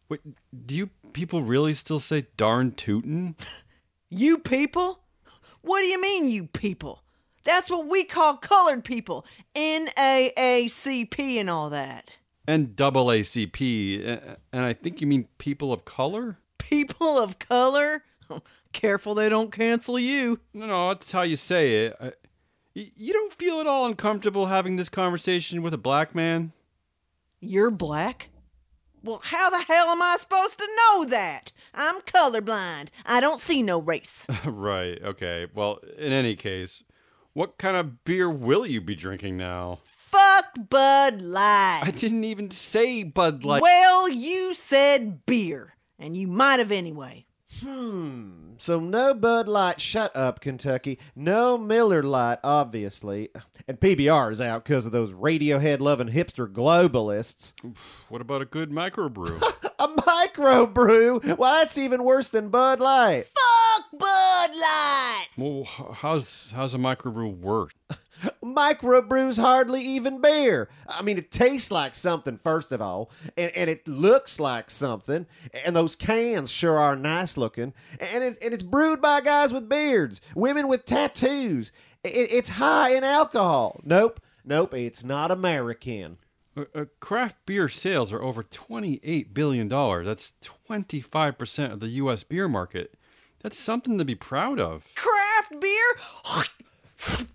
wait, 0.08 0.20
do 0.66 0.76
you 0.76 0.90
people 1.12 1.42
really 1.42 1.74
still 1.74 1.98
say 2.00 2.26
darn 2.36 2.72
tootin'? 2.72 3.36
You 4.08 4.38
people? 4.38 5.00
What 5.62 5.80
do 5.80 5.86
you 5.86 6.00
mean, 6.00 6.28
you 6.28 6.46
people? 6.46 7.02
That's 7.46 7.70
what 7.70 7.86
we 7.86 8.04
call 8.04 8.36
colored 8.36 8.84
people. 8.84 9.24
N 9.54 9.88
A 9.98 10.32
A 10.36 10.66
C 10.66 11.04
P 11.06 11.38
and 11.38 11.48
all 11.48 11.70
that. 11.70 12.18
And 12.46 12.76
double 12.76 13.06
ACP. 13.06 14.36
And 14.52 14.64
I 14.64 14.72
think 14.72 15.00
you 15.00 15.06
mean 15.06 15.28
people 15.38 15.72
of 15.72 15.84
color? 15.84 16.38
People 16.58 17.18
of 17.18 17.38
color? 17.38 18.04
Careful 18.72 19.14
they 19.14 19.28
don't 19.28 19.50
cancel 19.52 19.98
you. 19.98 20.40
No, 20.52 20.66
no, 20.66 20.88
that's 20.88 21.12
how 21.12 21.22
you 21.22 21.36
say 21.36 21.86
it. 21.86 21.96
I, 22.00 22.12
you 22.74 23.12
don't 23.12 23.32
feel 23.32 23.60
at 23.60 23.66
all 23.66 23.86
uncomfortable 23.86 24.46
having 24.46 24.76
this 24.76 24.88
conversation 24.88 25.62
with 25.62 25.72
a 25.72 25.78
black 25.78 26.14
man? 26.14 26.52
You're 27.40 27.70
black? 27.70 28.28
Well, 29.02 29.20
how 29.22 29.50
the 29.50 29.62
hell 29.62 29.86
am 29.88 30.02
I 30.02 30.16
supposed 30.18 30.58
to 30.58 30.68
know 30.76 31.04
that? 31.06 31.52
I'm 31.72 32.00
colorblind. 32.02 32.88
I 33.06 33.20
don't 33.20 33.40
see 33.40 33.62
no 33.62 33.80
race. 33.80 34.26
right, 34.44 35.00
okay. 35.02 35.46
Well, 35.54 35.78
in 35.96 36.12
any 36.12 36.34
case, 36.34 36.82
what 37.36 37.58
kind 37.58 37.76
of 37.76 38.02
beer 38.02 38.30
will 38.30 38.64
you 38.64 38.80
be 38.80 38.94
drinking 38.94 39.36
now? 39.36 39.80
Fuck 39.94 40.54
Bud 40.70 41.20
Light. 41.20 41.82
I 41.84 41.90
didn't 41.90 42.24
even 42.24 42.50
say 42.50 43.02
Bud 43.02 43.44
Light. 43.44 43.60
well, 43.60 44.08
you 44.08 44.54
said 44.54 45.26
beer, 45.26 45.74
and 45.98 46.16
you 46.16 46.28
might 46.28 46.60
have 46.60 46.72
anyway. 46.72 47.26
Hmm. 47.60 48.54
So 48.56 48.80
no 48.80 49.12
Bud 49.12 49.48
Light. 49.48 49.82
Shut 49.82 50.16
up, 50.16 50.40
Kentucky. 50.40 50.98
No 51.14 51.58
Miller 51.58 52.02
Lite, 52.02 52.38
obviously. 52.42 53.28
And 53.68 53.78
PBR 53.78 54.32
is 54.32 54.40
out 54.40 54.64
because 54.64 54.86
of 54.86 54.92
those 54.92 55.12
Radiohead 55.12 55.80
loving 55.80 56.08
hipster 56.08 56.50
globalists. 56.50 57.52
What 58.08 58.22
about 58.22 58.40
a 58.40 58.46
good 58.46 58.70
microbrew? 58.70 59.42
A 59.78 59.88
microbrew? 59.88 61.36
Well, 61.36 61.52
that's 61.60 61.76
even 61.76 62.02
worse 62.02 62.30
than 62.30 62.48
Bud 62.48 62.80
Light. 62.80 63.24
Fuck 63.26 64.00
Bud 64.00 64.35
Light. 64.60 65.26
well, 65.36 65.64
how's 65.92 66.52
how's 66.52 66.74
a 66.74 66.78
microbrew 66.78 67.36
worse? 67.38 67.72
Microbrew's 68.42 69.36
hardly 69.36 69.82
even 69.82 70.22
beer. 70.22 70.70
I 70.88 71.02
mean, 71.02 71.18
it 71.18 71.30
tastes 71.30 71.70
like 71.70 71.94
something, 71.94 72.38
first 72.38 72.72
of 72.72 72.80
all, 72.80 73.10
and, 73.36 73.52
and 73.54 73.68
it 73.68 73.86
looks 73.86 74.40
like 74.40 74.70
something, 74.70 75.26
and 75.64 75.76
those 75.76 75.96
cans 75.96 76.50
sure 76.50 76.78
are 76.78 76.96
nice 76.96 77.36
looking, 77.36 77.74
and, 78.00 78.24
it, 78.24 78.38
and 78.42 78.54
it's 78.54 78.62
brewed 78.62 79.02
by 79.02 79.20
guys 79.20 79.52
with 79.52 79.68
beards, 79.68 80.22
women 80.34 80.68
with 80.68 80.86
tattoos. 80.86 81.72
It, 82.02 82.28
it's 82.32 82.48
high 82.50 82.94
in 82.94 83.04
alcohol. 83.04 83.80
Nope, 83.84 84.20
nope, 84.44 84.72
it's 84.72 85.04
not 85.04 85.30
American. 85.30 86.16
Uh, 86.56 86.64
uh, 86.74 86.84
craft 87.00 87.44
beer 87.44 87.68
sales 87.68 88.12
are 88.12 88.22
over 88.22 88.42
$28 88.42 89.34
billion. 89.34 89.68
That's 89.68 90.32
25% 90.68 91.72
of 91.72 91.80
the 91.80 91.88
U.S. 91.88 92.24
beer 92.24 92.48
market. 92.48 92.94
That's 93.42 93.58
something 93.58 93.98
to 93.98 94.04
be 94.04 94.14
proud 94.14 94.58
of. 94.60 94.84
Craft 94.94 95.60
beer? 95.60 97.26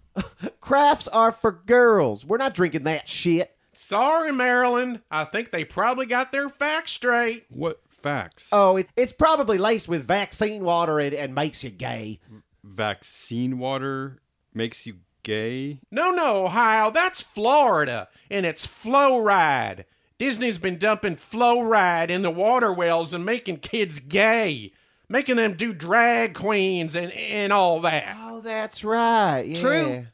Crafts 0.60 1.08
are 1.08 1.31
for 1.31 1.51
girls. 1.51 2.25
We're 2.25 2.38
not 2.38 2.53
drinking 2.53 2.84
that 2.84 3.08
shit. 3.08 3.55
Sorry, 3.74 4.31
Maryland. 4.31 5.01
I 5.10 5.24
think 5.24 5.51
they 5.51 5.63
probably 5.63 6.05
got 6.05 6.31
their 6.31 6.50
facts 6.50 6.91
straight. 6.91 7.46
What 7.50 7.81
facts? 7.89 8.50
Oh, 8.51 8.77
it, 8.77 8.88
it's 8.96 9.13
probably 9.13 9.58
laced 9.58 9.88
with 9.88 10.05
vaccine 10.05 10.63
water 10.63 11.00
and, 11.00 11.13
and 11.13 11.34
makes 11.34 11.63
you 11.63 11.70
gay. 11.70 12.20
Vaccine 12.63 13.58
water 13.58 14.20
makes 14.53 14.86
you 14.86 14.98
gay? 15.24 15.79
No, 15.91 16.12
no, 16.12 16.46
Ohio, 16.46 16.91
that's 16.91 17.22
Florida, 17.22 18.10
and 18.29 18.46
it's 18.46 18.65
Flow 18.65 19.20
Ride. 19.22 19.86
Disney's 20.17 20.58
been 20.58 20.77
dumping 20.77 21.15
Flow 21.15 21.62
Ride 21.62 22.12
in 22.12 22.22
the 22.22 22.29
water 22.29 22.72
wells 22.72 23.13
and 23.13 23.25
making 23.25 23.58
kids 23.58 24.00
gay, 24.00 24.72
making 25.12 25.36
them 25.36 25.53
do 25.53 25.74
drag 25.74 26.34
queens 26.34 26.96
and, 26.96 27.12
and 27.12 27.53
all 27.53 27.82
that. 27.82 28.15
Oh, 28.18 28.41
that's 28.41 28.84
right. 28.84 29.41
Yeah. 29.41 29.60
True. 29.60 30.08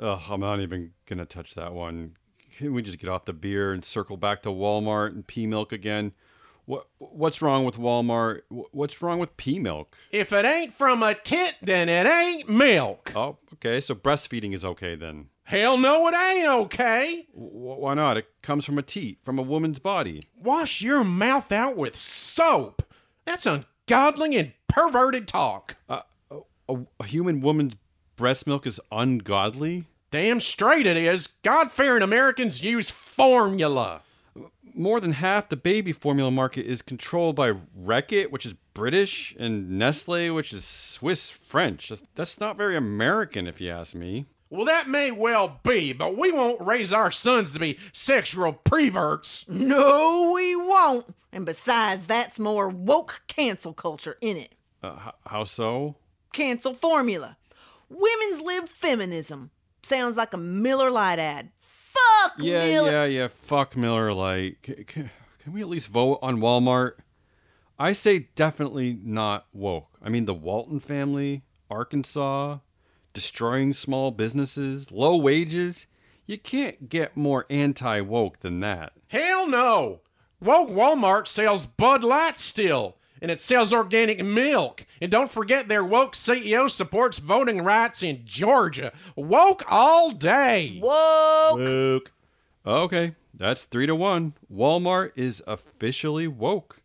Ugh, 0.00 0.22
I'm 0.30 0.40
not 0.40 0.60
even 0.60 0.92
going 1.06 1.18
to 1.18 1.26
touch 1.26 1.54
that 1.54 1.72
one. 1.72 2.16
Can 2.56 2.72
we 2.72 2.82
just 2.82 2.98
get 2.98 3.10
off 3.10 3.24
the 3.24 3.32
beer 3.32 3.72
and 3.72 3.84
circle 3.84 4.16
back 4.16 4.42
to 4.42 4.48
Walmart 4.48 5.08
and 5.08 5.26
pea 5.26 5.46
milk 5.46 5.72
again? 5.72 6.12
What 6.66 6.86
What's 6.98 7.42
wrong 7.42 7.64
with 7.64 7.76
Walmart? 7.76 8.42
What's 8.48 9.02
wrong 9.02 9.18
with 9.18 9.36
pea 9.36 9.58
milk? 9.58 9.96
If 10.10 10.32
it 10.32 10.44
ain't 10.44 10.72
from 10.72 11.02
a 11.02 11.14
tit, 11.14 11.56
then 11.60 11.88
it 11.88 12.06
ain't 12.06 12.48
milk. 12.48 13.12
Oh, 13.14 13.36
okay. 13.54 13.80
So 13.80 13.94
breastfeeding 13.94 14.54
is 14.54 14.64
okay 14.64 14.94
then. 14.94 15.26
Hell 15.42 15.76
no, 15.76 16.08
it 16.08 16.14
ain't 16.14 16.46
okay. 16.46 17.26
W- 17.34 17.50
why 17.80 17.92
not? 17.92 18.16
It 18.16 18.26
comes 18.40 18.64
from 18.64 18.78
a 18.78 18.82
teat, 18.82 19.18
from 19.22 19.38
a 19.38 19.42
woman's 19.42 19.78
body. 19.78 20.26
Wash 20.42 20.80
your 20.80 21.04
mouth 21.04 21.52
out 21.52 21.76
with 21.76 21.96
soap. 21.96 22.82
That's 23.26 23.46
ungodly 23.88 24.36
and 24.36 24.52
perverted 24.68 25.28
talk. 25.28 25.76
Uh, 25.88 26.00
a, 26.68 26.78
a 27.00 27.04
human 27.04 27.40
woman's 27.40 27.76
breast 28.16 28.46
milk 28.46 28.66
is 28.66 28.80
ungodly? 28.90 29.84
Damn 30.10 30.40
straight 30.40 30.86
it 30.86 30.96
is. 30.96 31.28
God 31.42 31.70
fearing 31.70 32.02
Americans 32.02 32.62
use 32.62 32.90
formula. 32.90 34.02
More 34.76 35.00
than 35.00 35.12
half 35.12 35.48
the 35.48 35.56
baby 35.56 35.92
formula 35.92 36.30
market 36.30 36.66
is 36.66 36.82
controlled 36.82 37.36
by 37.36 37.52
Reckitt, 37.52 38.30
which 38.30 38.44
is 38.46 38.54
British, 38.74 39.34
and 39.38 39.78
Nestle, 39.78 40.30
which 40.30 40.52
is 40.52 40.64
Swiss 40.64 41.30
French. 41.30 41.88
That's, 41.88 42.02
that's 42.14 42.40
not 42.40 42.56
very 42.56 42.76
American, 42.76 43.46
if 43.46 43.60
you 43.60 43.70
ask 43.70 43.94
me. 43.94 44.26
Well, 44.50 44.66
that 44.66 44.88
may 44.88 45.10
well 45.10 45.60
be, 45.64 45.92
but 45.92 46.16
we 46.16 46.30
won't 46.30 46.60
raise 46.60 46.92
our 46.92 47.10
sons 47.10 47.52
to 47.52 47.60
be 47.60 47.78
sexual 47.92 48.52
preverts. 48.52 49.44
No, 49.48 50.32
we 50.34 50.54
won't. 50.54 51.06
And 51.34 51.44
besides, 51.44 52.06
that's 52.06 52.38
more 52.38 52.68
woke 52.68 53.22
cancel 53.26 53.72
culture 53.74 54.16
in 54.20 54.36
it. 54.36 54.54
Uh, 54.82 55.10
how 55.26 55.44
so? 55.44 55.96
Cancel 56.32 56.74
formula. 56.74 57.36
Women's 57.88 58.40
lib 58.40 58.68
feminism. 58.68 59.50
Sounds 59.82 60.16
like 60.16 60.32
a 60.32 60.38
Miller 60.38 60.90
Lite 60.90 61.18
ad. 61.18 61.50
Fuck 61.60 62.34
Yeah, 62.38 62.64
Miller. 62.64 62.90
yeah, 62.90 63.04
yeah. 63.04 63.28
Fuck 63.28 63.76
Miller 63.76 64.12
Lite. 64.14 64.58
C- 64.64 64.74
c- 64.76 64.84
can 65.42 65.52
we 65.52 65.60
at 65.60 65.68
least 65.68 65.88
vote 65.88 66.18
on 66.22 66.38
Walmart? 66.38 66.92
I 67.78 67.92
say 67.92 68.28
definitely 68.36 68.98
not 69.02 69.46
woke. 69.52 69.98
I 70.02 70.08
mean, 70.08 70.24
the 70.26 70.34
Walton 70.34 70.78
family, 70.80 71.42
Arkansas, 71.70 72.58
destroying 73.12 73.72
small 73.72 74.10
businesses, 74.12 74.90
low 74.92 75.16
wages. 75.16 75.86
You 76.26 76.38
can't 76.38 76.88
get 76.88 77.16
more 77.16 77.44
anti 77.50 78.00
woke 78.00 78.40
than 78.40 78.60
that. 78.60 78.92
Hell 79.08 79.48
no. 79.48 80.00
Woke 80.44 80.68
Walmart 80.68 81.26
sells 81.26 81.64
Bud 81.64 82.04
Light 82.04 82.38
still, 82.38 82.98
and 83.22 83.30
it 83.30 83.40
sells 83.40 83.72
organic 83.72 84.22
milk. 84.22 84.84
And 85.00 85.10
don't 85.10 85.30
forget 85.30 85.68
their 85.68 85.82
woke 85.82 86.12
CEO 86.12 86.70
supports 86.70 87.16
voting 87.16 87.62
rights 87.62 88.02
in 88.02 88.22
Georgia. 88.26 88.92
Woke 89.16 89.64
all 89.70 90.10
day. 90.10 90.78
Woke. 90.82 91.56
Luke. 91.58 92.12
Okay, 92.66 93.14
that's 93.32 93.64
three 93.64 93.86
to 93.86 93.94
one. 93.94 94.34
Walmart 94.52 95.12
is 95.16 95.42
officially 95.46 96.28
woke. 96.28 96.82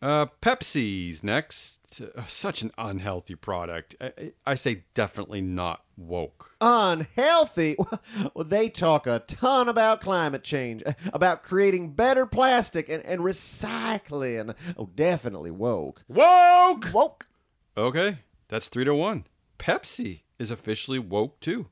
Uh, 0.00 0.26
Pepsi's 0.40 1.24
next. 1.24 1.77
Uh, 2.00 2.22
such 2.26 2.62
an 2.62 2.70
unhealthy 2.76 3.34
product. 3.34 3.96
I, 4.00 4.06
I 4.06 4.32
I 4.46 4.54
say 4.56 4.84
definitely 4.94 5.40
not 5.40 5.84
woke. 5.96 6.52
Unhealthy? 6.60 7.76
Well, 8.34 8.44
they 8.44 8.68
talk 8.68 9.06
a 9.06 9.20
ton 9.20 9.68
about 9.68 10.00
climate 10.00 10.42
change, 10.42 10.82
about 11.12 11.42
creating 11.42 11.92
better 11.92 12.26
plastic 12.26 12.88
and, 12.88 13.04
and 13.04 13.20
recycling. 13.22 14.54
Oh, 14.76 14.90
definitely 14.94 15.50
woke. 15.50 16.02
Woke. 16.08 16.88
Woke. 16.92 17.28
Okay, 17.76 18.18
that's 18.48 18.68
three 18.68 18.84
to 18.84 18.94
one. 18.94 19.24
Pepsi 19.58 20.22
is 20.38 20.50
officially 20.50 20.98
woke 20.98 21.40
too. 21.40 21.66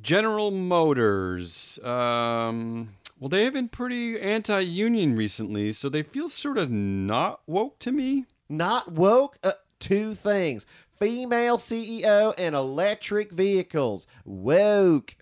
General 0.00 0.50
Motors. 0.50 1.78
Um, 1.84 2.94
well, 3.18 3.28
they 3.28 3.44
have 3.44 3.52
been 3.54 3.68
pretty 3.68 4.18
anti 4.20 4.60
union 4.60 5.16
recently, 5.16 5.72
so 5.72 5.88
they 5.88 6.02
feel 6.02 6.28
sort 6.28 6.58
of 6.58 6.70
not 6.70 7.40
woke 7.46 7.78
to 7.80 7.92
me. 7.92 8.26
Not 8.48 8.92
woke? 8.92 9.38
Uh, 9.42 9.52
two 9.78 10.14
things 10.14 10.66
female 10.88 11.58
CEO 11.58 12.34
and 12.36 12.54
electric 12.54 13.32
vehicles. 13.32 14.06
Woke. 14.24 15.16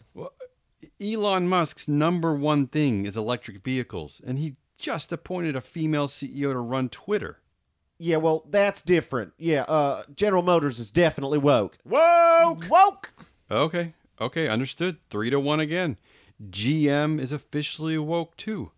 Elon 1.00 1.46
Musk's 1.46 1.88
number 1.88 2.34
one 2.34 2.66
thing 2.66 3.04
is 3.04 3.16
electric 3.16 3.62
vehicles, 3.62 4.22
and 4.26 4.38
he 4.38 4.56
just 4.78 5.12
appointed 5.12 5.54
a 5.54 5.60
female 5.60 6.08
CEO 6.08 6.52
to 6.52 6.58
run 6.58 6.88
Twitter. 6.88 7.40
Yeah, 7.98 8.16
well, 8.16 8.44
that's 8.48 8.80
different. 8.82 9.32
Yeah, 9.38 9.62
uh, 9.62 10.04
General 10.14 10.42
Motors 10.42 10.78
is 10.78 10.90
definitely 10.90 11.38
woke. 11.38 11.76
Woke. 11.84 12.64
Woke. 12.70 13.14
Okay, 13.50 13.94
okay, 14.20 14.48
understood. 14.48 14.98
Three 15.10 15.30
to 15.30 15.40
one 15.40 15.60
again. 15.60 15.98
GM 16.50 17.20
is 17.20 17.32
officially 17.32 17.98
woke 17.98 18.36
too. 18.36 18.72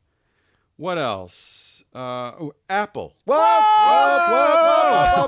What 0.77 0.99
else? 0.99 1.68
Uh, 1.95 2.33
oh, 2.41 2.55
Apple. 2.69 3.15
Woke. 3.27 3.35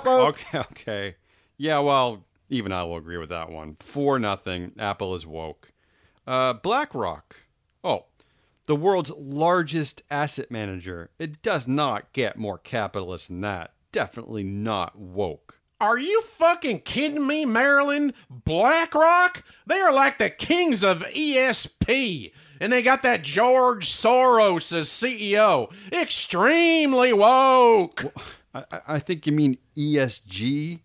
Okay, 0.07 0.59
okay. 0.59 1.17
Yeah, 1.57 1.79
well, 1.81 2.25
even 2.49 2.73
I 2.73 2.83
will 2.85 2.97
agree 2.97 3.19
with 3.19 3.29
that 3.29 3.51
one. 3.51 3.77
For 3.81 4.19
nothing. 4.19 4.73
Apple 4.79 5.15
is 5.15 5.27
woke. 5.27 5.73
Uh, 6.27 6.55
BlackRock. 6.55 7.37
Oh, 7.83 8.07
the 8.67 8.77
world's 8.77 9.11
largest 9.17 10.03
asset 10.11 10.51
manager. 10.51 11.11
It 11.19 11.43
does 11.43 11.67
not 11.67 12.13
get 12.13 12.39
more 12.39 12.59
capitalist 12.59 13.29
than 13.29 13.41
that. 13.41 13.73
Definitely 13.93 14.45
not 14.45 14.99
woke. 14.99 15.60
Are 15.81 15.99
you 15.99 16.21
fucking 16.23 16.81
kidding 16.81 17.27
me, 17.27 17.45
Maryland? 17.47 18.13
BlackRock? 18.29 19.43
They 19.67 19.81
are 19.81 19.93
like 19.93 20.19
the 20.19 20.29
kings 20.31 20.85
of 20.85 20.99
ESP. 20.99 22.33
And 22.61 22.71
they 22.71 22.83
got 22.83 23.03
that 23.03 23.23
George 23.23 23.89
Soros 23.91 24.77
as 24.77 24.89
CEO. 24.89 25.73
Extremely 25.91 27.13
woke. 27.15 28.05
I, 28.55 28.65
I- 28.71 28.81
I 28.89 28.99
think 28.99 29.27
you 29.27 29.33
mean 29.33 29.57
ESG, 29.77 30.81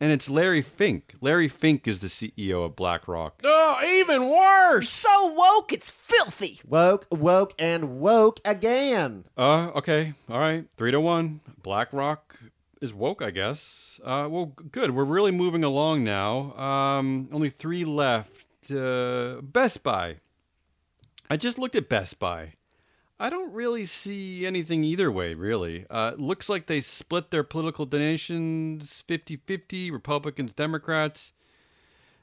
and 0.00 0.12
it's 0.12 0.28
Larry 0.28 0.60
Fink. 0.60 1.14
Larry 1.22 1.48
Fink 1.48 1.88
is 1.88 2.00
the 2.00 2.08
CEO 2.08 2.66
of 2.66 2.76
BlackRock. 2.76 3.40
Oh, 3.44 3.80
even 4.00 4.28
worse. 4.28 4.90
So 4.90 5.32
woke, 5.32 5.72
it's 5.72 5.90
filthy. 5.90 6.60
Woke, 6.66 7.06
woke, 7.10 7.54
and 7.58 8.00
woke 8.00 8.40
again. 8.44 9.24
Uh, 9.38 9.70
okay, 9.76 10.12
all 10.28 10.38
right, 10.38 10.66
three 10.76 10.90
to 10.90 11.00
one. 11.00 11.40
BlackRock 11.62 12.36
is 12.80 12.94
woke, 12.94 13.22
I 13.22 13.30
guess. 13.30 14.00
Uh, 14.04 14.28
well, 14.30 14.46
good. 14.46 14.90
We're 14.90 15.04
really 15.04 15.32
moving 15.32 15.64
along 15.64 16.04
now. 16.04 16.52
Um, 16.56 17.28
only 17.32 17.50
three 17.50 17.84
left. 17.84 18.70
Uh, 18.70 19.40
Best 19.42 19.82
Buy. 19.82 20.16
I 21.28 21.36
just 21.36 21.58
looked 21.58 21.76
at 21.76 21.88
Best 21.88 22.18
Buy. 22.18 22.54
I 23.18 23.30
don't 23.30 23.52
really 23.52 23.84
see 23.84 24.44
anything 24.44 24.82
either 24.82 25.10
way, 25.10 25.34
really. 25.34 25.86
Uh, 25.88 26.12
looks 26.16 26.48
like 26.48 26.66
they 26.66 26.80
split 26.80 27.30
their 27.30 27.44
political 27.44 27.86
donations 27.86 29.02
50 29.02 29.36
50, 29.36 29.90
Republicans, 29.90 30.52
Democrats. 30.52 31.32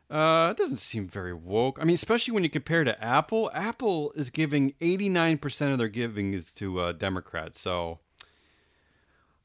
Uh, 0.09 0.49
it 0.51 0.57
doesn't 0.57 0.77
seem 0.77 1.07
very 1.07 1.33
woke. 1.33 1.79
I 1.81 1.85
mean, 1.85 1.93
especially 1.93 2.33
when 2.33 2.43
you 2.43 2.49
compare 2.49 2.83
to 2.83 3.01
Apple. 3.01 3.49
Apple 3.53 4.11
is 4.15 4.29
giving 4.29 4.73
89% 4.81 5.71
of 5.71 5.77
their 5.77 5.87
giving 5.87 6.33
is 6.33 6.51
to 6.51 6.81
uh, 6.81 6.91
Democrats. 6.91 7.61
So 7.61 7.99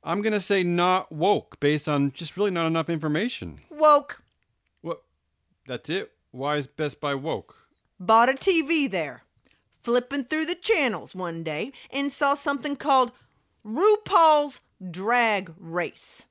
I'm 0.07 0.23
going 0.23 0.33
to 0.35 0.41
say 0.41 0.63
not 0.63 1.11
woke 1.11 1.59
based 1.59 1.89
on 1.89 2.13
just 2.13 2.37
really 2.37 2.53
not 2.53 2.69
enough 2.69 2.89
information. 2.89 3.59
Woke. 3.71 4.23
What? 4.81 5.03
That's 5.67 5.91
it? 5.91 6.13
Why 6.31 6.59
is 6.59 6.69
Best 6.69 7.01
Buy 7.01 7.17
woke? 7.17 7.67
Bought 7.99 8.31
a 8.31 8.35
TV 8.35 8.89
there. 8.89 9.25
Flipping 9.81 10.23
through 10.23 10.47
the 10.47 10.55
channels 10.55 11.13
one 11.13 11.43
day 11.43 11.73
and 11.91 12.13
saw 12.13 12.35
something 12.35 12.77
called 12.77 13.11
RuPaul's 13.67 14.61
Drag 14.93 15.53
Race. 15.59 16.27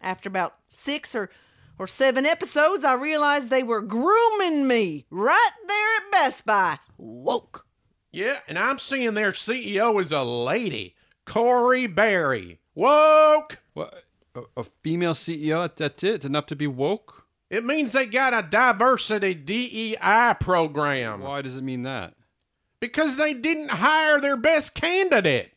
After 0.00 0.28
about 0.28 0.56
six 0.70 1.14
or, 1.14 1.30
or 1.78 1.86
seven 1.86 2.26
episodes, 2.26 2.82
I 2.82 2.94
realized 2.94 3.50
they 3.50 3.62
were 3.62 3.82
grooming 3.82 4.66
me 4.66 5.06
right 5.10 5.50
there 5.68 5.96
at 5.98 6.10
Best 6.10 6.44
Buy. 6.44 6.78
Woke. 6.98 7.66
Yeah, 8.10 8.40
and 8.48 8.58
I'm 8.58 8.78
seeing 8.78 9.14
their 9.14 9.30
CEO 9.30 10.00
is 10.00 10.10
a 10.10 10.24
lady, 10.24 10.96
Corie 11.24 11.86
Barry. 11.86 12.58
Woke. 12.74 13.58
What? 13.74 14.04
A, 14.34 14.42
a 14.58 14.64
female 14.82 15.14
CEO? 15.14 15.70
That's 15.74 16.02
it? 16.02 16.14
It's 16.14 16.24
enough 16.24 16.46
to 16.46 16.56
be 16.56 16.66
woke? 16.66 17.26
It 17.50 17.64
means 17.64 17.92
they 17.92 18.06
got 18.06 18.32
a 18.32 18.42
diversity 18.48 19.34
DEI 19.34 20.34
program 20.40 21.20
Why 21.20 21.42
does 21.42 21.56
it 21.56 21.62
mean 21.62 21.82
that? 21.82 22.14
because 22.80 23.16
they 23.16 23.32
didn't 23.34 23.68
hire 23.70 24.18
their 24.20 24.36
best 24.36 24.74
candidate. 24.74 25.52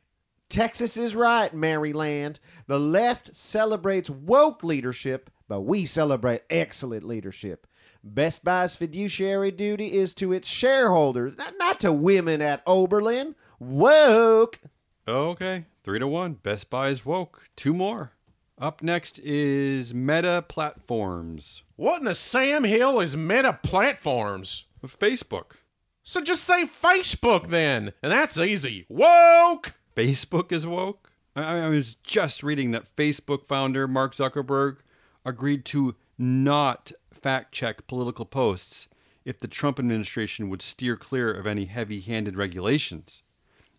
Texas 0.48 0.96
is 0.96 1.16
right, 1.16 1.52
Maryland. 1.56 2.40
The 2.68 2.80
left 2.80 3.36
celebrates 3.36 4.12
woke 4.12 4.64
leadership, 4.64 5.32
but 5.48 5.62
we 5.62 5.86
celebrate 5.86 6.44
excellent 6.52 7.02
leadership. 7.04 7.66
Best 8.04 8.44
Buy's 8.44 8.76
fiduciary 8.76 9.50
duty 9.50 9.94
is 9.94 10.14
to 10.16 10.34
its 10.34 10.48
shareholders, 10.48 11.36
not, 11.36 11.54
not 11.58 11.80
to 11.80 11.92
women 11.92 12.44
at 12.44 12.62
Oberlin. 12.68 13.34
Woke. 13.60 14.60
Okay, 15.08 15.66
three 15.86 16.00
to 16.00 16.08
one. 16.08 16.34
Best 16.34 16.72
Buy 16.72 16.90
is 16.90 17.06
woke. 17.06 17.48
Two 17.56 17.72
more. 17.72 18.14
Up 18.58 18.82
next 18.82 19.20
is 19.20 19.94
Meta 19.94 20.44
Platforms. 20.48 21.62
What 21.76 22.00
in 22.00 22.06
the 22.06 22.16
Sam 22.16 22.64
Hill 22.64 23.00
is 23.00 23.16
Meta 23.16 23.60
Platforms? 23.62 24.66
Facebook. 24.84 25.58
So 26.04 26.22
just 26.22 26.44
say 26.44 26.64
Facebook 26.66 27.50
then, 27.50 27.94
and 28.02 28.12
that's 28.12 28.40
easy. 28.40 28.86
Woke! 28.90 29.74
Facebook 29.96 30.52
is 30.52 30.66
woke? 30.66 31.12
I, 31.36 31.60
I 31.60 31.70
was 31.70 31.96
just 31.96 32.42
reading 32.42 32.72
that 32.72 32.96
Facebook 32.96 33.46
founder 33.46 33.88
Mark 33.88 34.16
Zuckerberg 34.16 34.78
agreed 35.24 35.66
to 35.66 35.96
not 36.18 36.92
fact 37.12 37.52
check 37.52 37.86
political 37.88 38.26
posts 38.26 38.88
if 39.24 39.40
the 39.40 39.48
Trump 39.48 39.78
administration 39.80 40.50
would 40.50 40.62
steer 40.62 40.96
clear 40.98 41.32
of 41.32 41.46
any 41.46 41.66
heavy 41.66 42.00
handed 42.00 42.36
regulations. 42.36 43.22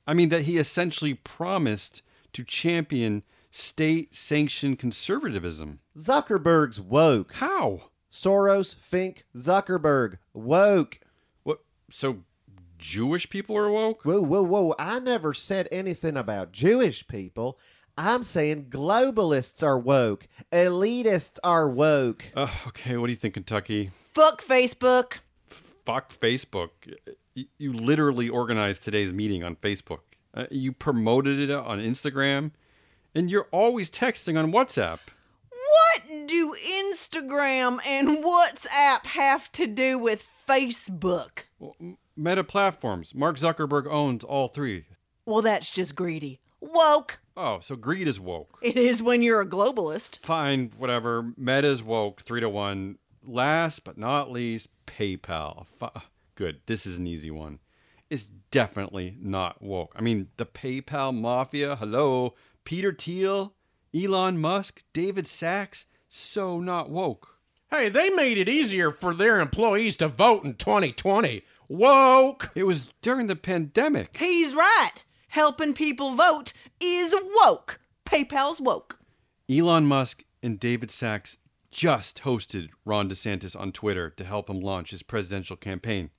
I 0.06 0.14
mean, 0.14 0.28
that 0.28 0.42
he 0.42 0.58
essentially 0.58 1.14
promised 1.14 2.02
to 2.32 2.44
champion 2.44 3.22
state 3.50 4.14
sanctioned 4.14 4.78
conservatism. 4.78 5.80
Zuckerberg's 5.96 6.80
woke. 6.80 7.32
How? 7.34 7.90
Soros, 8.12 8.74
Fink, 8.74 9.24
Zuckerberg, 9.36 10.18
woke. 10.32 11.00
What? 11.42 11.60
So 11.90 12.18
Jewish 12.78 13.28
people 13.28 13.56
are 13.56 13.70
woke? 13.70 14.04
Whoa, 14.04 14.20
whoa, 14.22 14.42
whoa. 14.42 14.74
I 14.78 15.00
never 15.00 15.34
said 15.34 15.68
anything 15.72 16.16
about 16.16 16.52
Jewish 16.52 17.06
people. 17.08 17.58
I'm 17.98 18.22
saying 18.22 18.66
globalists 18.68 19.62
are 19.62 19.78
woke. 19.78 20.28
Elitists 20.52 21.38
are 21.42 21.68
woke. 21.68 22.30
Uh, 22.34 22.48
okay, 22.68 22.96
what 22.98 23.06
do 23.06 23.12
you 23.12 23.16
think, 23.16 23.34
Kentucky? 23.34 23.90
Fuck 24.14 24.42
Facebook. 24.42 25.20
Fuck 25.46 26.12
Facebook. 26.12 26.70
You 27.58 27.72
literally 27.72 28.28
organized 28.28 28.82
today's 28.82 29.12
meeting 29.12 29.44
on 29.44 29.56
Facebook. 29.56 30.00
Uh, 30.32 30.46
you 30.50 30.72
promoted 30.72 31.38
it 31.38 31.50
on 31.50 31.78
Instagram, 31.80 32.52
and 33.14 33.30
you're 33.30 33.48
always 33.50 33.90
texting 33.90 34.38
on 34.38 34.52
WhatsApp. 34.52 34.98
What 35.50 36.26
do 36.26 36.54
Instagram 36.54 37.78
and 37.86 38.24
WhatsApp 38.24 39.06
have 39.06 39.52
to 39.52 39.66
do 39.66 39.98
with 39.98 40.26
Facebook? 40.48 41.44
Meta 42.16 42.44
platforms. 42.44 43.14
Mark 43.14 43.36
Zuckerberg 43.36 43.86
owns 43.86 44.24
all 44.24 44.48
three. 44.48 44.84
Well, 45.26 45.42
that's 45.42 45.70
just 45.70 45.94
greedy. 45.94 46.40
Woke. 46.60 47.20
Oh, 47.36 47.60
so 47.60 47.76
greed 47.76 48.08
is 48.08 48.18
woke. 48.18 48.58
It 48.62 48.78
is 48.78 49.02
when 49.02 49.22
you're 49.22 49.42
a 49.42 49.46
globalist. 49.46 50.20
Fine, 50.20 50.70
whatever. 50.78 51.32
Meta's 51.36 51.82
woke, 51.82 52.22
three 52.22 52.40
to 52.40 52.48
one. 52.48 52.96
Last 53.22 53.84
but 53.84 53.98
not 53.98 54.30
least, 54.30 54.68
PayPal. 54.86 55.66
Good. 56.36 56.60
This 56.66 56.84
is 56.84 56.98
an 56.98 57.06
easy 57.06 57.30
one. 57.30 57.60
It's 58.10 58.26
definitely 58.50 59.16
not 59.20 59.62
woke. 59.62 59.94
I 59.96 60.02
mean, 60.02 60.28
the 60.36 60.44
PayPal 60.44 61.18
mafia. 61.18 61.76
Hello, 61.76 62.34
Peter 62.64 62.92
Thiel, 62.92 63.54
Elon 63.94 64.38
Musk, 64.38 64.82
David 64.92 65.26
Sacks. 65.26 65.86
So 66.08 66.60
not 66.60 66.90
woke. 66.90 67.38
Hey, 67.70 67.88
they 67.88 68.10
made 68.10 68.36
it 68.36 68.50
easier 68.50 68.90
for 68.90 69.14
their 69.14 69.40
employees 69.40 69.96
to 69.96 70.08
vote 70.08 70.44
in 70.44 70.54
2020. 70.54 71.42
Woke! 71.68 72.50
It 72.54 72.64
was 72.64 72.90
during 73.02 73.26
the 73.26 73.34
pandemic. 73.34 74.16
He's 74.16 74.54
right. 74.54 75.04
Helping 75.28 75.72
people 75.72 76.14
vote 76.14 76.52
is 76.78 77.14
woke. 77.42 77.80
PayPal's 78.04 78.60
woke. 78.60 79.00
Elon 79.50 79.86
Musk 79.86 80.22
and 80.42 80.60
David 80.60 80.90
Sacks 80.90 81.38
just 81.70 82.22
hosted 82.22 82.68
Ron 82.84 83.08
DeSantis 83.08 83.58
on 83.58 83.72
Twitter 83.72 84.10
to 84.10 84.24
help 84.24 84.48
him 84.48 84.60
launch 84.60 84.90
his 84.90 85.02
presidential 85.02 85.56
campaign. 85.56 86.10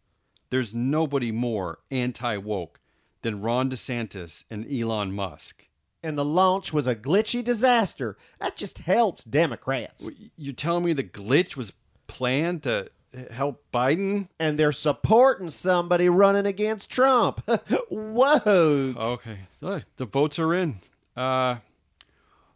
There's 0.50 0.74
nobody 0.74 1.32
more 1.32 1.80
anti 1.92 2.38
woke 2.38 2.80
than 3.22 3.42
Ron 3.42 3.70
DeSantis 3.70 4.44
and 4.50 4.66
Elon 4.72 5.12
Musk. 5.12 5.68
And 6.04 6.18
the 6.18 6.26
launch 6.26 6.72
was 6.72 6.88
a 6.88 6.96
glitchy 6.96 7.44
disaster. 7.44 8.18
That 8.40 8.56
just 8.56 8.80
helps 8.80 9.24
Democrats. 9.24 10.10
You're 10.38 10.54
telling 10.54 10.86
me 10.86 10.94
the 10.94 11.04
glitch 11.04 11.58
was 11.58 11.74
planned 12.08 12.64
to 12.64 12.90
help 13.32 13.64
Biden? 13.74 14.30
And 14.40 14.58
they're 14.58 14.72
supporting 14.72 15.50
somebody 15.50 16.10
running 16.10 16.46
against 16.46 16.90
Trump. 16.90 17.42
Whoa. 17.90 18.94
Okay, 18.96 19.40
Look, 19.62 19.84
the 19.98 20.06
votes 20.06 20.40
are 20.40 20.54
in. 20.54 20.78
Uh, 21.16 21.58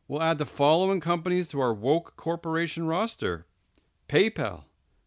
we'll 0.07 0.21
add 0.21 0.37
the 0.37 0.45
following 0.45 0.99
companies 0.99 1.47
to 1.49 1.59
our 1.59 1.73
woke 1.73 2.15
corporation 2.15 2.85
roster: 2.85 3.45
PayPal, 4.07 4.63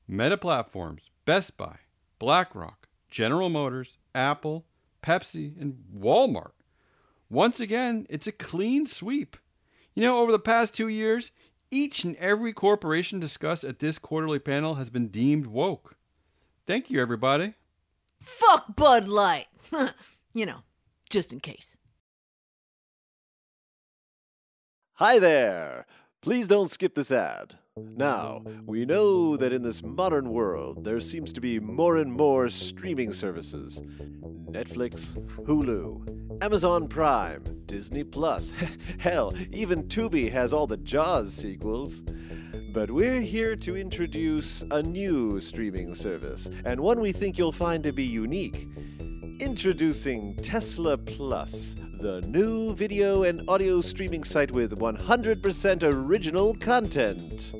Meta 0.09 0.37
Platforms, 0.37 1.11
Best 1.25 1.57
Buy, 1.57 1.77
BlackRock, 2.25 2.89
General 3.11 3.51
Motors, 3.51 3.99
Apple, 4.15 4.65
Pepsi, 5.03 5.61
and 5.61 5.77
Walmart. 5.95 6.53
Once 7.29 7.61
again, 7.61 8.07
it's 8.09 8.27
a 8.27 8.33
clean 8.33 8.87
sweep. 8.87 9.37
You 9.95 10.05
know, 10.05 10.17
over 10.17 10.33
the 10.33 10.39
past 10.39 10.73
two 10.73 10.89
years, 10.89 11.33
each 11.71 12.03
and 12.03 12.17
every 12.17 12.55
corporation 12.55 13.21
discussed 13.21 13.63
at 13.63 13.79
this 13.79 13.99
quarterly 13.99 14.39
panel 14.39 14.77
has 14.77 14.89
been 14.89 15.09
deemed 15.09 15.45
woke. 15.49 15.97
Thank 16.67 16.89
you, 16.89 16.99
everybody. 16.99 17.53
Fuck 18.23 18.75
Bud 18.75 19.07
Light. 19.07 19.49
you 20.33 20.47
know, 20.47 20.63
just 21.11 21.31
in 21.31 21.41
case. 21.41 21.77
Hi 24.95 25.19
there! 25.19 25.85
Please 26.23 26.49
don't 26.49 26.71
skip 26.71 26.95
this 26.95 27.13
ad. 27.13 27.59
Now, 27.97 28.45
we 28.67 28.85
know 28.85 29.37
that 29.37 29.53
in 29.53 29.63
this 29.63 29.83
modern 29.83 30.31
world, 30.31 30.85
there 30.85 31.01
seems 31.01 31.33
to 31.33 31.41
be 31.41 31.59
more 31.59 31.97
and 31.97 32.13
more 32.13 32.49
streaming 32.49 33.13
services 33.13 33.83
Netflix, 34.49 35.19
Hulu, 35.45 36.41
Amazon 36.41 36.87
Prime, 36.87 37.43
Disney 37.67 38.05
Plus. 38.05 38.53
Hell, 38.99 39.35
even 39.51 39.89
Tubi 39.89 40.31
has 40.31 40.53
all 40.53 40.69
the 40.69 40.77
Jaws 40.77 41.35
sequels. 41.35 42.05
But 42.73 42.93
we're 42.93 43.21
here 43.21 43.57
to 43.57 43.77
introduce 43.77 44.63
a 44.71 44.81
new 44.81 45.41
streaming 45.41 45.97
service, 45.97 46.49
and 46.65 46.79
one 46.79 47.01
we 47.01 47.11
think 47.11 47.37
you'll 47.37 47.51
find 47.51 47.83
to 47.83 47.93
be 47.93 48.05
unique. 48.05 48.69
Introducing 49.41 50.37
Tesla 50.37 50.97
Plus, 50.97 51.75
the 52.01 52.21
new 52.23 52.75
video 52.75 53.23
and 53.23 53.43
audio 53.49 53.81
streaming 53.81 54.25
site 54.25 54.51
with 54.53 54.79
100% 54.79 55.83
original 55.83 56.55
content. 56.55 57.53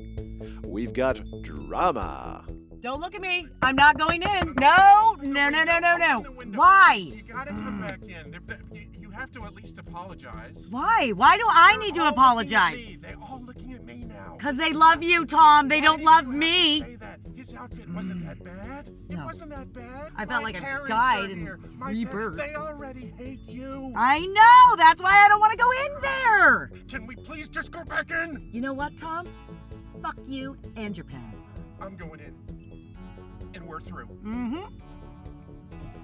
We've 0.65 0.93
got 0.93 1.19
drama, 1.41 2.45
Don't 2.81 2.99
look 3.01 3.15
at 3.15 3.21
me. 3.21 3.47
I'm 3.63 3.75
not 3.75 3.97
going 3.97 4.21
in. 4.21 4.53
No, 4.59 5.15
no, 5.21 5.49
no, 5.49 5.63
no, 5.63 5.79
no, 5.79 5.97
no. 5.97 6.19
Why? 6.53 6.97
You 7.15 7.23
gotta 7.23 7.49
come 7.51 7.81
back 7.81 7.99
in. 8.03 8.29
They're- 8.29 8.41
they're- 8.45 8.61
You 8.99 9.09
have 9.09 9.31
to 9.31 9.43
at 9.45 9.55
least 9.55 9.79
apologize. 9.79 10.67
Why? 10.69 11.11
Why 11.15 11.37
do 11.37 11.45
I 11.49 11.77
need 11.77 11.95
to 11.95 12.01
all 12.01 12.09
apologize? 12.09 12.73
looking 12.73 12.93
at 12.95 13.01
me. 13.01 13.07
They're 13.07 13.17
all 13.29 13.41
looking 13.45 13.73
at 13.73 13.83
me 13.85 14.03
now. 14.07 14.35
Because 14.37 14.57
they 14.57 14.73
love 14.73 15.01
you, 15.01 15.25
Tom. 15.25 15.67
They 15.69 15.79
don't 15.81 16.03
love 16.03 16.27
me. 16.27 16.97
Say 17.45 17.57
outfit 17.57 17.87
wasn't 17.93 18.25
that 18.25 18.43
bad. 18.43 18.87
It 18.87 19.15
No. 19.17 19.23
wasn't 19.23 19.51
that 19.51 19.71
bad. 19.71 20.11
I 20.15 20.25
felt 20.25 20.41
My 20.41 20.49
like 20.49 20.55
I 20.63 20.83
died 20.87 21.29
and 21.29 21.39
here. 21.39 21.59
My 21.77 21.91
rebirthed. 21.93 22.37
They 22.37 22.55
already 22.55 23.13
hate 23.19 23.41
you. 23.47 23.93
I 23.95 24.19
know. 24.19 24.75
That's 24.77 24.99
why 24.99 25.11
I 25.23 25.27
don't 25.27 25.39
want 25.39 25.51
to 25.51 25.57
go 25.57 25.69
in 25.71 26.01
there. 26.01 26.71
Can 26.89 27.05
we 27.05 27.15
please 27.15 27.47
just 27.47 27.69
go 27.71 27.83
back 27.85 28.09
in? 28.09 28.49
You 28.51 28.61
know 28.61 28.73
what, 28.73 28.97
Tom? 28.97 29.27
Fuck 30.01 30.17
you 30.25 30.57
and 30.75 30.97
your 30.97 31.03
parents. 31.05 31.51
I'm 31.79 31.95
going 31.95 32.19
in. 32.19 32.33
And 33.53 33.63
we're 33.67 33.79
through. 33.81 34.07
Mm-hmm. 34.23 34.63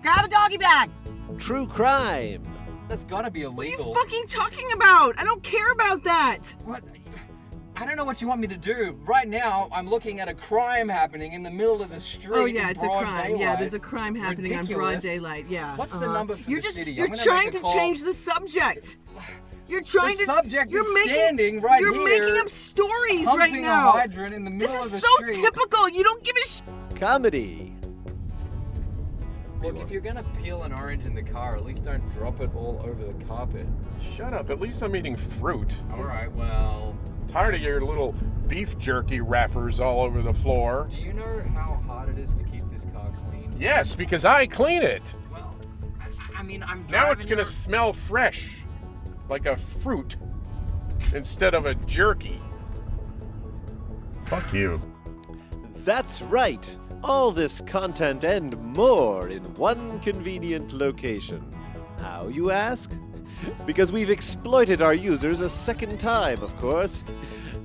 Grab 0.03 0.25
a 0.25 0.27
doggy 0.27 0.57
bag. 0.57 0.91
true 1.39 1.65
crime, 1.65 2.43
That's 2.87 3.03
gotta 3.03 3.31
be 3.31 3.41
illegal. 3.41 3.89
What 3.89 3.97
are 3.97 4.15
you 4.15 4.25
fucking 4.27 4.27
talking 4.27 4.71
about? 4.73 5.19
I 5.19 5.23
don't 5.23 5.41
care 5.41 5.71
about 5.71 6.03
that. 6.03 6.39
What? 6.65 6.83
I 7.81 7.85
don't 7.85 7.95
know 7.95 8.05
what 8.05 8.21
you 8.21 8.27
want 8.27 8.39
me 8.39 8.45
to 8.47 8.57
do. 8.57 8.95
Right 9.05 9.27
now, 9.27 9.67
I'm 9.73 9.89
looking 9.89 10.19
at 10.19 10.27
a 10.27 10.35
crime 10.35 10.87
happening 10.87 11.33
in 11.33 11.41
the 11.41 11.49
middle 11.49 11.81
of 11.81 11.89
the 11.89 11.99
street. 11.99 12.37
Oh 12.37 12.45
yeah, 12.45 12.65
in 12.65 12.69
it's 12.75 12.83
a 12.83 12.87
crime. 12.87 13.23
Daylight. 13.29 13.39
Yeah, 13.41 13.55
there's 13.55 13.73
a 13.73 13.79
crime 13.79 14.13
happening 14.13 14.55
on 14.55 14.65
broad 14.67 14.99
daylight. 14.99 15.47
Yeah. 15.49 15.75
What's 15.77 15.97
the 15.97 16.05
uh-huh. 16.05 16.13
number 16.13 16.35
for 16.35 16.47
you're 16.47 16.59
the 16.59 16.63
just, 16.63 16.75
city? 16.75 16.91
You're 16.91 17.05
I'm 17.07 17.13
gonna 17.13 17.23
trying 17.23 17.49
to 17.49 17.59
call. 17.59 17.73
change 17.73 18.03
the 18.03 18.13
subject. 18.13 18.97
You're 19.67 19.81
trying 19.81 20.11
The 20.11 20.17
to. 20.17 20.23
subject 20.25 20.71
you're 20.71 20.81
is 20.81 20.93
making, 20.93 21.13
standing 21.13 21.61
right 21.61 21.79
here. 21.79 21.91
You're 21.91 22.07
here, 22.07 22.21
making 22.21 22.37
up 22.39 22.49
stories 22.49 23.25
Pumping 23.25 23.39
right 23.39 23.53
a 23.53 23.61
now. 23.61 23.91
hydrant 23.93 24.35
in 24.35 24.43
the 24.45 24.51
This 24.51 24.69
is 24.71 24.85
of 24.85 24.91
the 24.91 24.99
so 24.99 25.15
street. 25.15 25.35
typical. 25.35 25.89
You 25.89 26.03
don't 26.03 26.23
give 26.23 26.35
a 26.35 26.47
sh. 26.47 26.61
comedy, 26.99 27.73
Look, 29.63 29.77
if 29.77 29.89
you're 29.91 30.01
gonna 30.01 30.25
peel 30.41 30.63
an 30.63 30.73
orange 30.73 31.05
in 31.05 31.15
the 31.15 31.23
car, 31.23 31.55
at 31.55 31.63
least 31.65 31.85
don't 31.85 32.07
drop 32.11 32.41
it 32.41 32.49
all 32.55 32.79
over 32.83 33.03
the 33.03 33.25
carpet. 33.25 33.65
Shut 34.15 34.33
up. 34.33 34.49
At 34.51 34.59
least 34.59 34.81
I'm 34.83 34.95
eating 34.95 35.15
fruit. 35.15 35.79
All 35.93 36.03
right. 36.03 36.31
Well, 36.33 36.95
Tired 37.31 37.55
of 37.55 37.61
your 37.61 37.79
little 37.81 38.11
beef 38.49 38.77
jerky 38.77 39.21
wrappers 39.21 39.79
all 39.79 40.01
over 40.01 40.21
the 40.21 40.33
floor. 40.33 40.85
do 40.89 40.99
you 40.99 41.13
know 41.13 41.41
how 41.55 41.81
hard 41.87 42.09
it 42.09 42.19
is 42.19 42.33
to 42.33 42.43
keep 42.43 42.67
this 42.67 42.85
car 42.93 43.09
clean? 43.29 43.55
Yes, 43.57 43.95
because 43.95 44.25
I 44.25 44.45
clean 44.47 44.81
it. 44.81 45.15
Well, 45.31 45.55
I, 46.01 46.39
I 46.39 46.43
mean, 46.43 46.61
I'm 46.61 46.85
Now 46.91 47.09
it's 47.11 47.23
gonna 47.23 47.37
your- 47.37 47.45
smell 47.45 47.93
fresh, 47.93 48.63
like 49.29 49.45
a 49.45 49.55
fruit, 49.55 50.17
instead 51.15 51.53
of 51.53 51.65
a 51.67 51.75
jerky. 51.75 52.41
Fuck 54.25 54.53
you. 54.53 54.81
That's 55.85 56.21
right. 56.21 56.77
All 57.01 57.31
this 57.31 57.61
content 57.61 58.25
and 58.25 58.57
more 58.75 59.29
in 59.29 59.41
one 59.55 60.01
convenient 60.01 60.73
location. 60.73 61.41
How, 61.99 62.27
you 62.27 62.51
ask? 62.51 62.91
Because 63.65 63.91
we've 63.91 64.09
exploited 64.09 64.81
our 64.81 64.93
users 64.93 65.41
a 65.41 65.49
second 65.49 65.99
time, 65.99 66.41
of 66.41 66.55
course. 66.57 67.01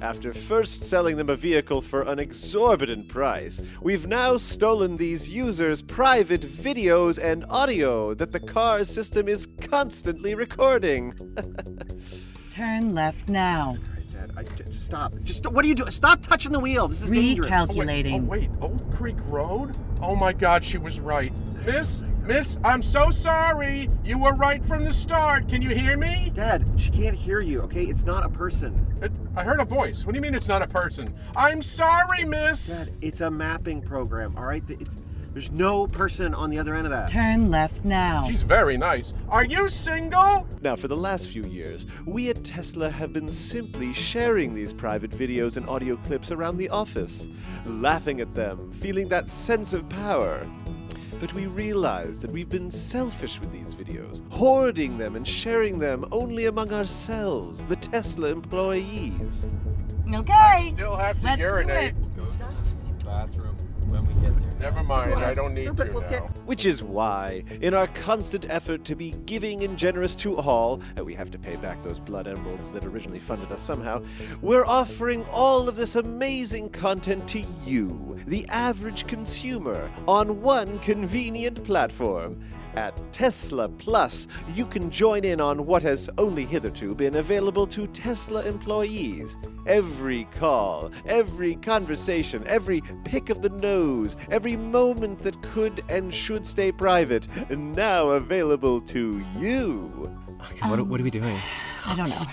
After 0.03 0.35
first 0.35 0.85
selling 0.85 1.17
them 1.17 1.31
a 1.31 1.37
vehicle 1.37 1.81
for 1.81 2.03
an 2.03 2.19
exorbitant 2.19 3.09
price, 3.09 3.63
we've 3.81 4.07
now 4.07 4.37
stolen 4.37 4.97
these 4.97 5.29
users' 5.29 5.81
private 5.81 6.43
videos 6.43 7.19
and 7.19 7.47
audio 7.49 8.13
that 8.15 8.31
the 8.31 8.41
car 8.41 8.85
system 8.85 9.27
is 9.27 9.49
constantly 9.63 10.35
recording. 10.35 11.15
Turn 12.51 12.95
left 12.95 13.29
now. 13.29 13.77
Dad, 14.13 14.33
I, 14.37 14.43
just 14.43 14.85
stop. 14.85 15.15
Just 15.23 15.47
what 15.47 15.65
are 15.65 15.69
you 15.69 15.75
doing? 15.75 15.91
Stop 15.91 16.21
touching 16.21 16.53
the 16.53 16.61
wheel. 16.61 16.89
This 16.89 17.03
is 17.03 17.11
dangerous. 17.11 17.51
Recalculating. 17.51 18.23
Oh 18.23 18.25
wait, 18.25 18.51
Old 18.61 18.95
Creek 18.95 19.17
Road? 19.29 19.75
Oh 20.03 20.15
my 20.15 20.33
God, 20.33 20.65
she 20.65 20.79
was 20.79 21.01
right. 21.01 21.33
This 21.65 22.05
Miss, 22.27 22.59
I'm 22.65 22.83
so 22.83 23.13
sorry. 23.13 23.89
You 24.05 24.19
were 24.19 24.35
right 24.35 24.65
from 24.65 24.85
the 24.85 24.93
start. 24.93 25.49
Can 25.49 25.63
you 25.63 25.71
hear 25.71 25.97
me? 25.97 26.33
Dad, 26.35 26.67
she 26.77 26.91
can't 26.91 27.15
hear 27.17 27.39
you, 27.39 27.61
okay? 27.63 27.85
It's 27.85 28.05
not 28.05 28.27
a 28.27 28.29
person. 28.29 28.85
It, 29.01 29.13
I 29.37 29.45
heard 29.45 29.61
a 29.61 29.65
voice. 29.65 30.05
What 30.05 30.13
do 30.13 30.17
you 30.17 30.23
mean 30.23 30.35
it's 30.35 30.49
not 30.49 30.61
a 30.61 30.67
person? 30.67 31.15
I'm 31.37 31.63
sorry, 31.63 32.25
miss. 32.25 32.67
Dad, 32.67 32.97
it's 33.01 33.21
a 33.21 33.31
mapping 33.31 33.81
program, 33.81 34.35
all 34.37 34.45
right? 34.45 34.65
It's 34.69 34.99
there's 35.35 35.53
no 35.53 35.87
person 35.87 36.35
on 36.35 36.51
the 36.51 36.59
other 36.59 36.75
end 36.75 36.87
of 36.87 36.91
that. 36.91 37.09
Turn 37.09 37.51
left 37.51 37.85
now. 37.85 38.25
She's 38.25 38.43
very 38.43 38.79
nice. 38.79 39.13
Are 39.29 39.45
you 39.45 39.69
single? 39.69 40.49
Now, 40.63 40.75
for 40.77 40.89
the 40.89 40.97
last 40.97 41.29
few 41.29 41.45
years, 41.45 41.87
we 42.07 42.31
at 42.31 42.43
Tesla 42.43 42.89
have 42.89 43.13
been 43.13 43.29
simply 43.29 43.93
sharing 43.93 44.55
these 44.55 44.73
private 44.73 45.11
videos 45.11 45.59
and 45.59 45.69
audio 45.69 45.97
clips 45.99 46.33
around 46.33 46.57
the 46.57 46.71
office, 46.71 47.29
laughing 47.67 48.21
at 48.21 48.35
them, 48.35 48.73
feeling 48.73 49.11
that 49.11 49.29
sense 49.31 49.75
of 49.75 49.87
power. 49.91 50.45
But 51.19 51.33
we 51.33 51.47
realize 51.47 52.21
that 52.21 52.31
we've 52.31 52.49
been 52.49 52.71
selfish 52.71 53.41
with 53.41 53.51
these 53.51 53.75
videos, 53.75 54.21
hoarding 54.31 54.99
them 54.99 55.17
and 55.17 55.27
sharing 55.27 55.79
them 55.79 56.05
only 56.13 56.45
among 56.47 56.73
ourselves, 56.73 57.65
the 57.67 57.77
Tesla 57.77 58.29
employees. 58.29 59.47
Okay. 60.15 60.33
I 60.33 60.69
Still 60.75 60.95
have 60.97 61.19
to 61.21 61.25
Let's 61.25 61.41
do 61.41 61.47
urinate. 61.47 61.95
it. 61.95 62.17
Go 62.17 62.25
to 62.27 62.31
the 62.99 63.05
bathroom 63.05 63.56
Never 64.59 64.83
mind. 64.83 65.15
I 65.15 65.35
don't 65.35 65.53
need 65.55 65.67
No, 65.67 65.75
to 65.75 65.93
we'll 65.93 66.01
now. 66.03 66.09
get- 66.09 66.23
Which 66.47 66.65
is 66.65 66.83
why, 66.83 67.45
in 67.61 67.75
our 67.75 67.87
constant 67.89 68.47
effort 68.49 68.85
to 68.87 68.95
be 68.95 69.11
giving 69.27 69.63
and 69.65 69.77
generous 69.77 70.15
to 70.17 70.37
all, 70.39 70.81
and 70.97 71.05
we 71.05 71.15
have 71.15 71.31
to 71.33 71.39
pay 71.39 71.57
back 71.57 71.83
those 71.83 71.99
blood 71.99 72.27
emeralds 72.27 72.71
that 72.73 72.85
originally 72.85 73.19
funded 73.19 73.53
us 73.53 73.61
somehow, 73.61 74.03
we're 74.41 74.65
offering 74.65 75.25
all 75.31 75.69
of 75.69 75.77
this 75.77 75.97
amazing 75.97 76.71
content 76.71 77.29
to 77.29 77.45
you, 77.67 78.17
the 78.27 78.47
average 78.49 79.07
consumer, 79.07 79.91
on 80.09 80.41
one 80.41 80.79
convenient 80.79 81.63
platform. 81.65 82.39
At 82.77 82.95
Tesla 83.11 83.71
Plus, 83.71 84.29
you 84.55 84.67
can 84.67 84.91
join 84.91 85.25
in 85.25 85.41
on 85.41 85.65
what 85.65 85.83
has 85.83 86.11
only 86.19 86.45
hitherto 86.45 86.95
been 86.95 87.17
available 87.17 87.67
to 87.69 87.87
Tesla 87.87 88.43
employees. 88.43 89.39
Every 89.67 90.25
call, 90.27 90.91
every 91.07 91.57
conversation, 91.57 92.45
every 92.47 92.83
pick 93.05 93.31
of 93.31 93.41
the 93.41 93.49
nose, 93.49 94.17
every 94.31 94.57
moment 94.57 95.21
that 95.21 95.41
could 95.43 95.83
and 95.89 96.13
should 96.13 96.47
stay 96.47 96.71
private, 96.71 97.27
now 97.51 98.11
available 98.11 98.83
to 98.83 99.25
you. 99.39 100.15
Okay, 100.53 100.69
what, 100.69 100.87
what 100.87 101.01
are 101.01 101.05
we 101.05 101.11
doing? 101.11 101.37
I 101.87 101.97
don't 101.97 102.11
know. 102.11 102.27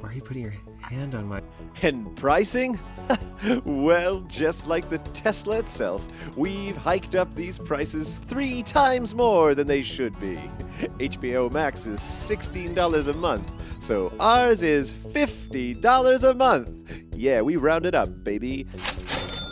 Why 0.00 0.08
are 0.08 0.12
you 0.14 0.22
putting 0.22 0.42
your 0.42 0.54
hand 0.80 1.14
on 1.14 1.26
my. 1.26 1.42
And 1.82 2.16
pricing? 2.16 2.80
well, 3.64 4.20
just 4.22 4.66
like 4.66 4.88
the 4.88 4.98
Tesla 4.98 5.58
itself, 5.58 6.06
we've 6.36 6.76
hiked 6.76 7.14
up 7.14 7.34
these 7.34 7.58
prices 7.58 8.18
three 8.26 8.62
times 8.62 9.14
more 9.14 9.54
than 9.54 9.66
they 9.66 9.82
should 9.82 10.18
be. 10.18 10.38
HBO 10.98 11.52
Max 11.52 11.86
is 11.86 12.00
$16 12.00 13.08
a 13.08 13.12
month, 13.14 13.50
so 13.82 14.10
ours 14.18 14.62
is 14.62 14.92
$50 14.92 16.22
a 16.22 16.34
month. 16.34 16.70
Yeah, 17.14 17.42
we 17.42 17.56
rounded 17.56 17.94
up, 17.94 18.24
baby. 18.24 18.66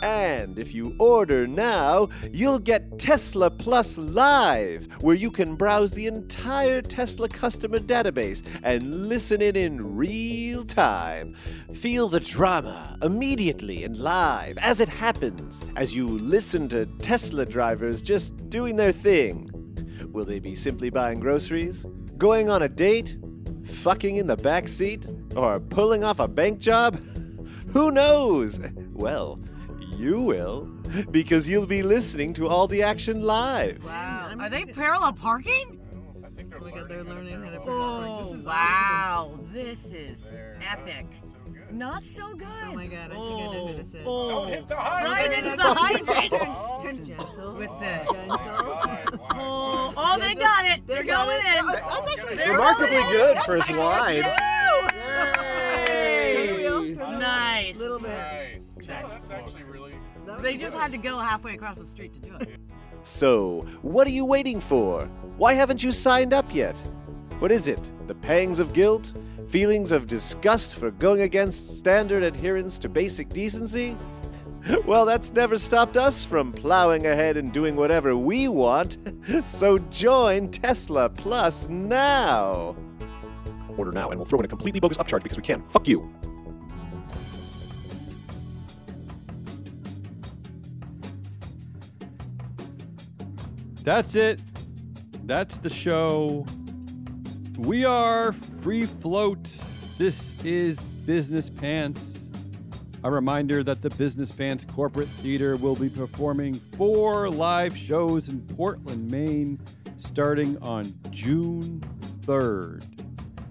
And 0.01 0.57
if 0.57 0.73
you 0.73 0.95
order 0.99 1.47
now, 1.47 2.09
you'll 2.31 2.59
get 2.59 2.99
Tesla 2.99 3.49
Plus 3.49 3.97
Live, 3.97 4.87
where 5.01 5.15
you 5.15 5.31
can 5.31 5.55
browse 5.55 5.91
the 5.91 6.07
entire 6.07 6.81
Tesla 6.81 7.27
customer 7.27 7.79
database 7.79 8.43
and 8.63 9.07
listen 9.07 9.41
in 9.41 9.55
in 9.55 9.95
real 9.95 10.63
time. 10.65 11.35
Feel 11.73 12.07
the 12.07 12.19
drama 12.19 12.97
immediately 13.01 13.83
and 13.83 13.97
live 13.97 14.57
as 14.59 14.79
it 14.79 14.89
happens 14.89 15.63
as 15.75 15.95
you 15.95 16.07
listen 16.07 16.69
to 16.69 16.85
Tesla 17.01 17.45
drivers 17.45 18.01
just 18.01 18.49
doing 18.49 18.75
their 18.75 18.91
thing. 18.91 19.49
Will 20.11 20.25
they 20.25 20.39
be 20.39 20.55
simply 20.55 20.89
buying 20.89 21.19
groceries? 21.19 21.85
Going 22.17 22.49
on 22.49 22.63
a 22.63 22.69
date? 22.69 23.17
Fucking 23.63 24.15
in 24.15 24.27
the 24.27 24.37
back 24.37 24.67
seat? 24.67 25.05
Or 25.35 25.59
pulling 25.59 26.03
off 26.03 26.19
a 26.19 26.27
bank 26.27 26.59
job? 26.59 26.99
Who 27.69 27.91
knows? 27.91 28.59
Well, 28.93 29.39
you 29.99 30.21
will, 30.21 30.61
because 31.11 31.47
you'll 31.49 31.65
be 31.67 31.83
listening 31.83 32.33
to 32.33 32.47
all 32.47 32.67
the 32.67 32.81
action 32.81 33.21
live. 33.21 33.83
Wow. 33.83 34.31
Are 34.39 34.49
they 34.49 34.65
parallel 34.65 35.13
parking? 35.13 35.79
I 36.25 36.29
think 36.29 36.49
they're 36.49 36.59
Oh 36.63 36.69
god, 36.69 36.87
they're 36.89 37.03
learning 37.03 37.43
how 37.43 37.49
to 37.51 37.59
Oh, 37.67 38.23
This 38.31 38.39
is 38.39 38.45
wow. 38.45 39.39
This 39.51 39.93
is 39.93 40.31
uh, 40.31 40.59
epic. 40.71 41.05
Not 41.71 42.05
so 42.05 42.33
good. 42.35 42.47
Oh 42.65 42.73
my 42.73 42.87
god, 42.87 43.11
I 43.11 43.13
think 43.13 43.13
I 43.13 43.17
know 43.17 43.51
who 43.51 43.57
oh, 43.57 43.73
this 43.73 43.93
is. 43.93 44.01
Oh, 44.05 44.29
Don't 44.29 44.47
hit 44.47 44.67
the 44.69 44.75
hydrant. 44.75 45.15
right 45.15 45.31
into 45.31 45.55
the 45.57 45.73
hydrant. 45.73 46.81
Turn 46.81 47.03
gentle. 47.05 47.55
With 47.57 47.69
oh, 47.69 47.79
this. 47.79 48.07
Gentle. 48.11 48.37
Oh, 48.39 49.13
oh, 49.35 49.93
oh, 49.97 50.17
they 50.19 50.33
got 50.35 50.65
it. 50.65 50.87
They're 50.87 51.03
got 51.03 51.27
going 51.27 51.39
it. 51.45 51.59
in. 51.59 51.65
That's 51.67 52.11
actually 52.11 52.35
They're 52.37 52.51
Remarkably 52.53 52.89
going 52.89 53.03
in. 53.05 53.11
good 53.11 53.35
That's 53.35 53.45
for 53.45 53.55
his 53.55 53.63
actually- 53.63 53.79
wide. 53.83 54.23
Turn 56.35 56.47
the 56.47 56.53
wheel. 56.55 56.81
Turn 56.81 56.95
the 56.95 57.05
wheel. 57.05 57.19
Nice. 57.19 57.75
A 57.75 57.79
little 57.79 57.99
bit. 57.99 58.09
Nice. 58.09 58.48
That's 58.89 59.29
actually 59.29 59.63
really. 59.63 59.93
They 60.41 60.57
just 60.57 60.77
had 60.77 60.91
to 60.91 60.97
go 60.97 61.19
halfway 61.19 61.53
across 61.53 61.77
the 61.77 61.85
street 61.85 62.13
to 62.13 62.19
do 62.19 62.35
it. 62.35 62.57
So, 63.03 63.65
what 63.81 64.07
are 64.07 64.11
you 64.11 64.25
waiting 64.25 64.59
for? 64.59 65.05
Why 65.37 65.53
haven't 65.53 65.83
you 65.83 65.91
signed 65.91 66.33
up 66.33 66.53
yet? 66.53 66.75
What 67.39 67.51
is 67.51 67.67
it? 67.67 67.91
The 68.07 68.15
pangs 68.15 68.59
of 68.59 68.73
guilt? 68.73 69.13
Feelings 69.47 69.91
of 69.91 70.05
disgust 70.05 70.75
for 70.75 70.91
going 70.91 71.21
against 71.21 71.77
standard 71.77 72.23
adherence 72.23 72.77
to 72.79 72.89
basic 72.89 73.29
decency? 73.29 73.97
Well, 74.85 75.05
that's 75.05 75.31
never 75.31 75.57
stopped 75.57 75.95
us 75.95 76.25
from 76.25 76.51
plowing 76.51 77.05
ahead 77.05 77.37
and 77.37 77.51
doing 77.53 77.77
whatever 77.77 78.17
we 78.17 78.49
want. 78.49 78.97
So 79.45 79.77
join 79.77 80.51
Tesla 80.51 81.09
Plus 81.09 81.67
now. 81.69 82.75
Order 83.77 83.93
now, 83.93 84.09
and 84.09 84.19
we'll 84.19 84.25
throw 84.25 84.39
in 84.39 84.45
a 84.45 84.49
completely 84.49 84.81
bogus 84.81 84.97
upcharge 84.97 85.23
because 85.23 85.37
we 85.37 85.43
can. 85.43 85.63
Fuck 85.69 85.87
you. 85.87 86.13
That's 93.83 94.15
it. 94.15 94.41
That's 95.23 95.57
the 95.57 95.69
show. 95.69 96.45
We 97.57 97.85
are 97.85 98.33
Free 98.33 98.85
Float. 98.85 99.49
This 99.97 100.33
is 100.43 100.79
Business 101.05 101.49
Pants. 101.49 102.19
A 103.05 103.09
reminder 103.09 103.63
that 103.63 103.81
the 103.81 103.89
Business 103.91 104.31
Pants 104.31 104.65
Corporate 104.65 105.07
Theater 105.07 105.55
will 105.55 105.75
be 105.75 105.89
performing 105.89 106.55
four 106.77 107.29
live 107.29 107.75
shows 107.75 108.27
in 108.27 108.41
Portland, 108.41 109.09
Maine, 109.09 109.59
starting 109.97 110.61
on 110.61 110.93
June 111.11 111.81
3rd. 112.25 112.83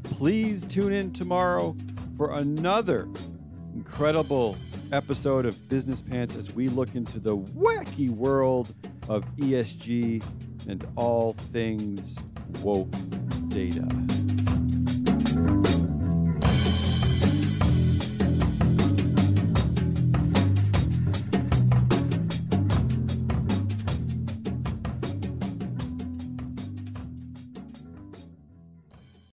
Please 0.03 0.67
tune 0.67 0.93
in 0.93 1.11
tomorrow 1.13 1.75
for 2.19 2.35
another 2.35 3.09
incredible 3.75 4.57
episode 4.93 5.47
of 5.47 5.69
Business 5.71 6.03
Pants 6.03 6.37
as 6.37 6.53
we 6.53 6.69
look 6.69 6.95
into 6.95 7.19
the 7.19 7.37
wacky 7.37 8.11
world 8.11 8.75
of 9.09 9.25
ESG 9.37 10.23
and 10.69 10.87
all 10.97 11.33
things 11.33 12.19
woke 12.63 12.93
data. 13.49 14.18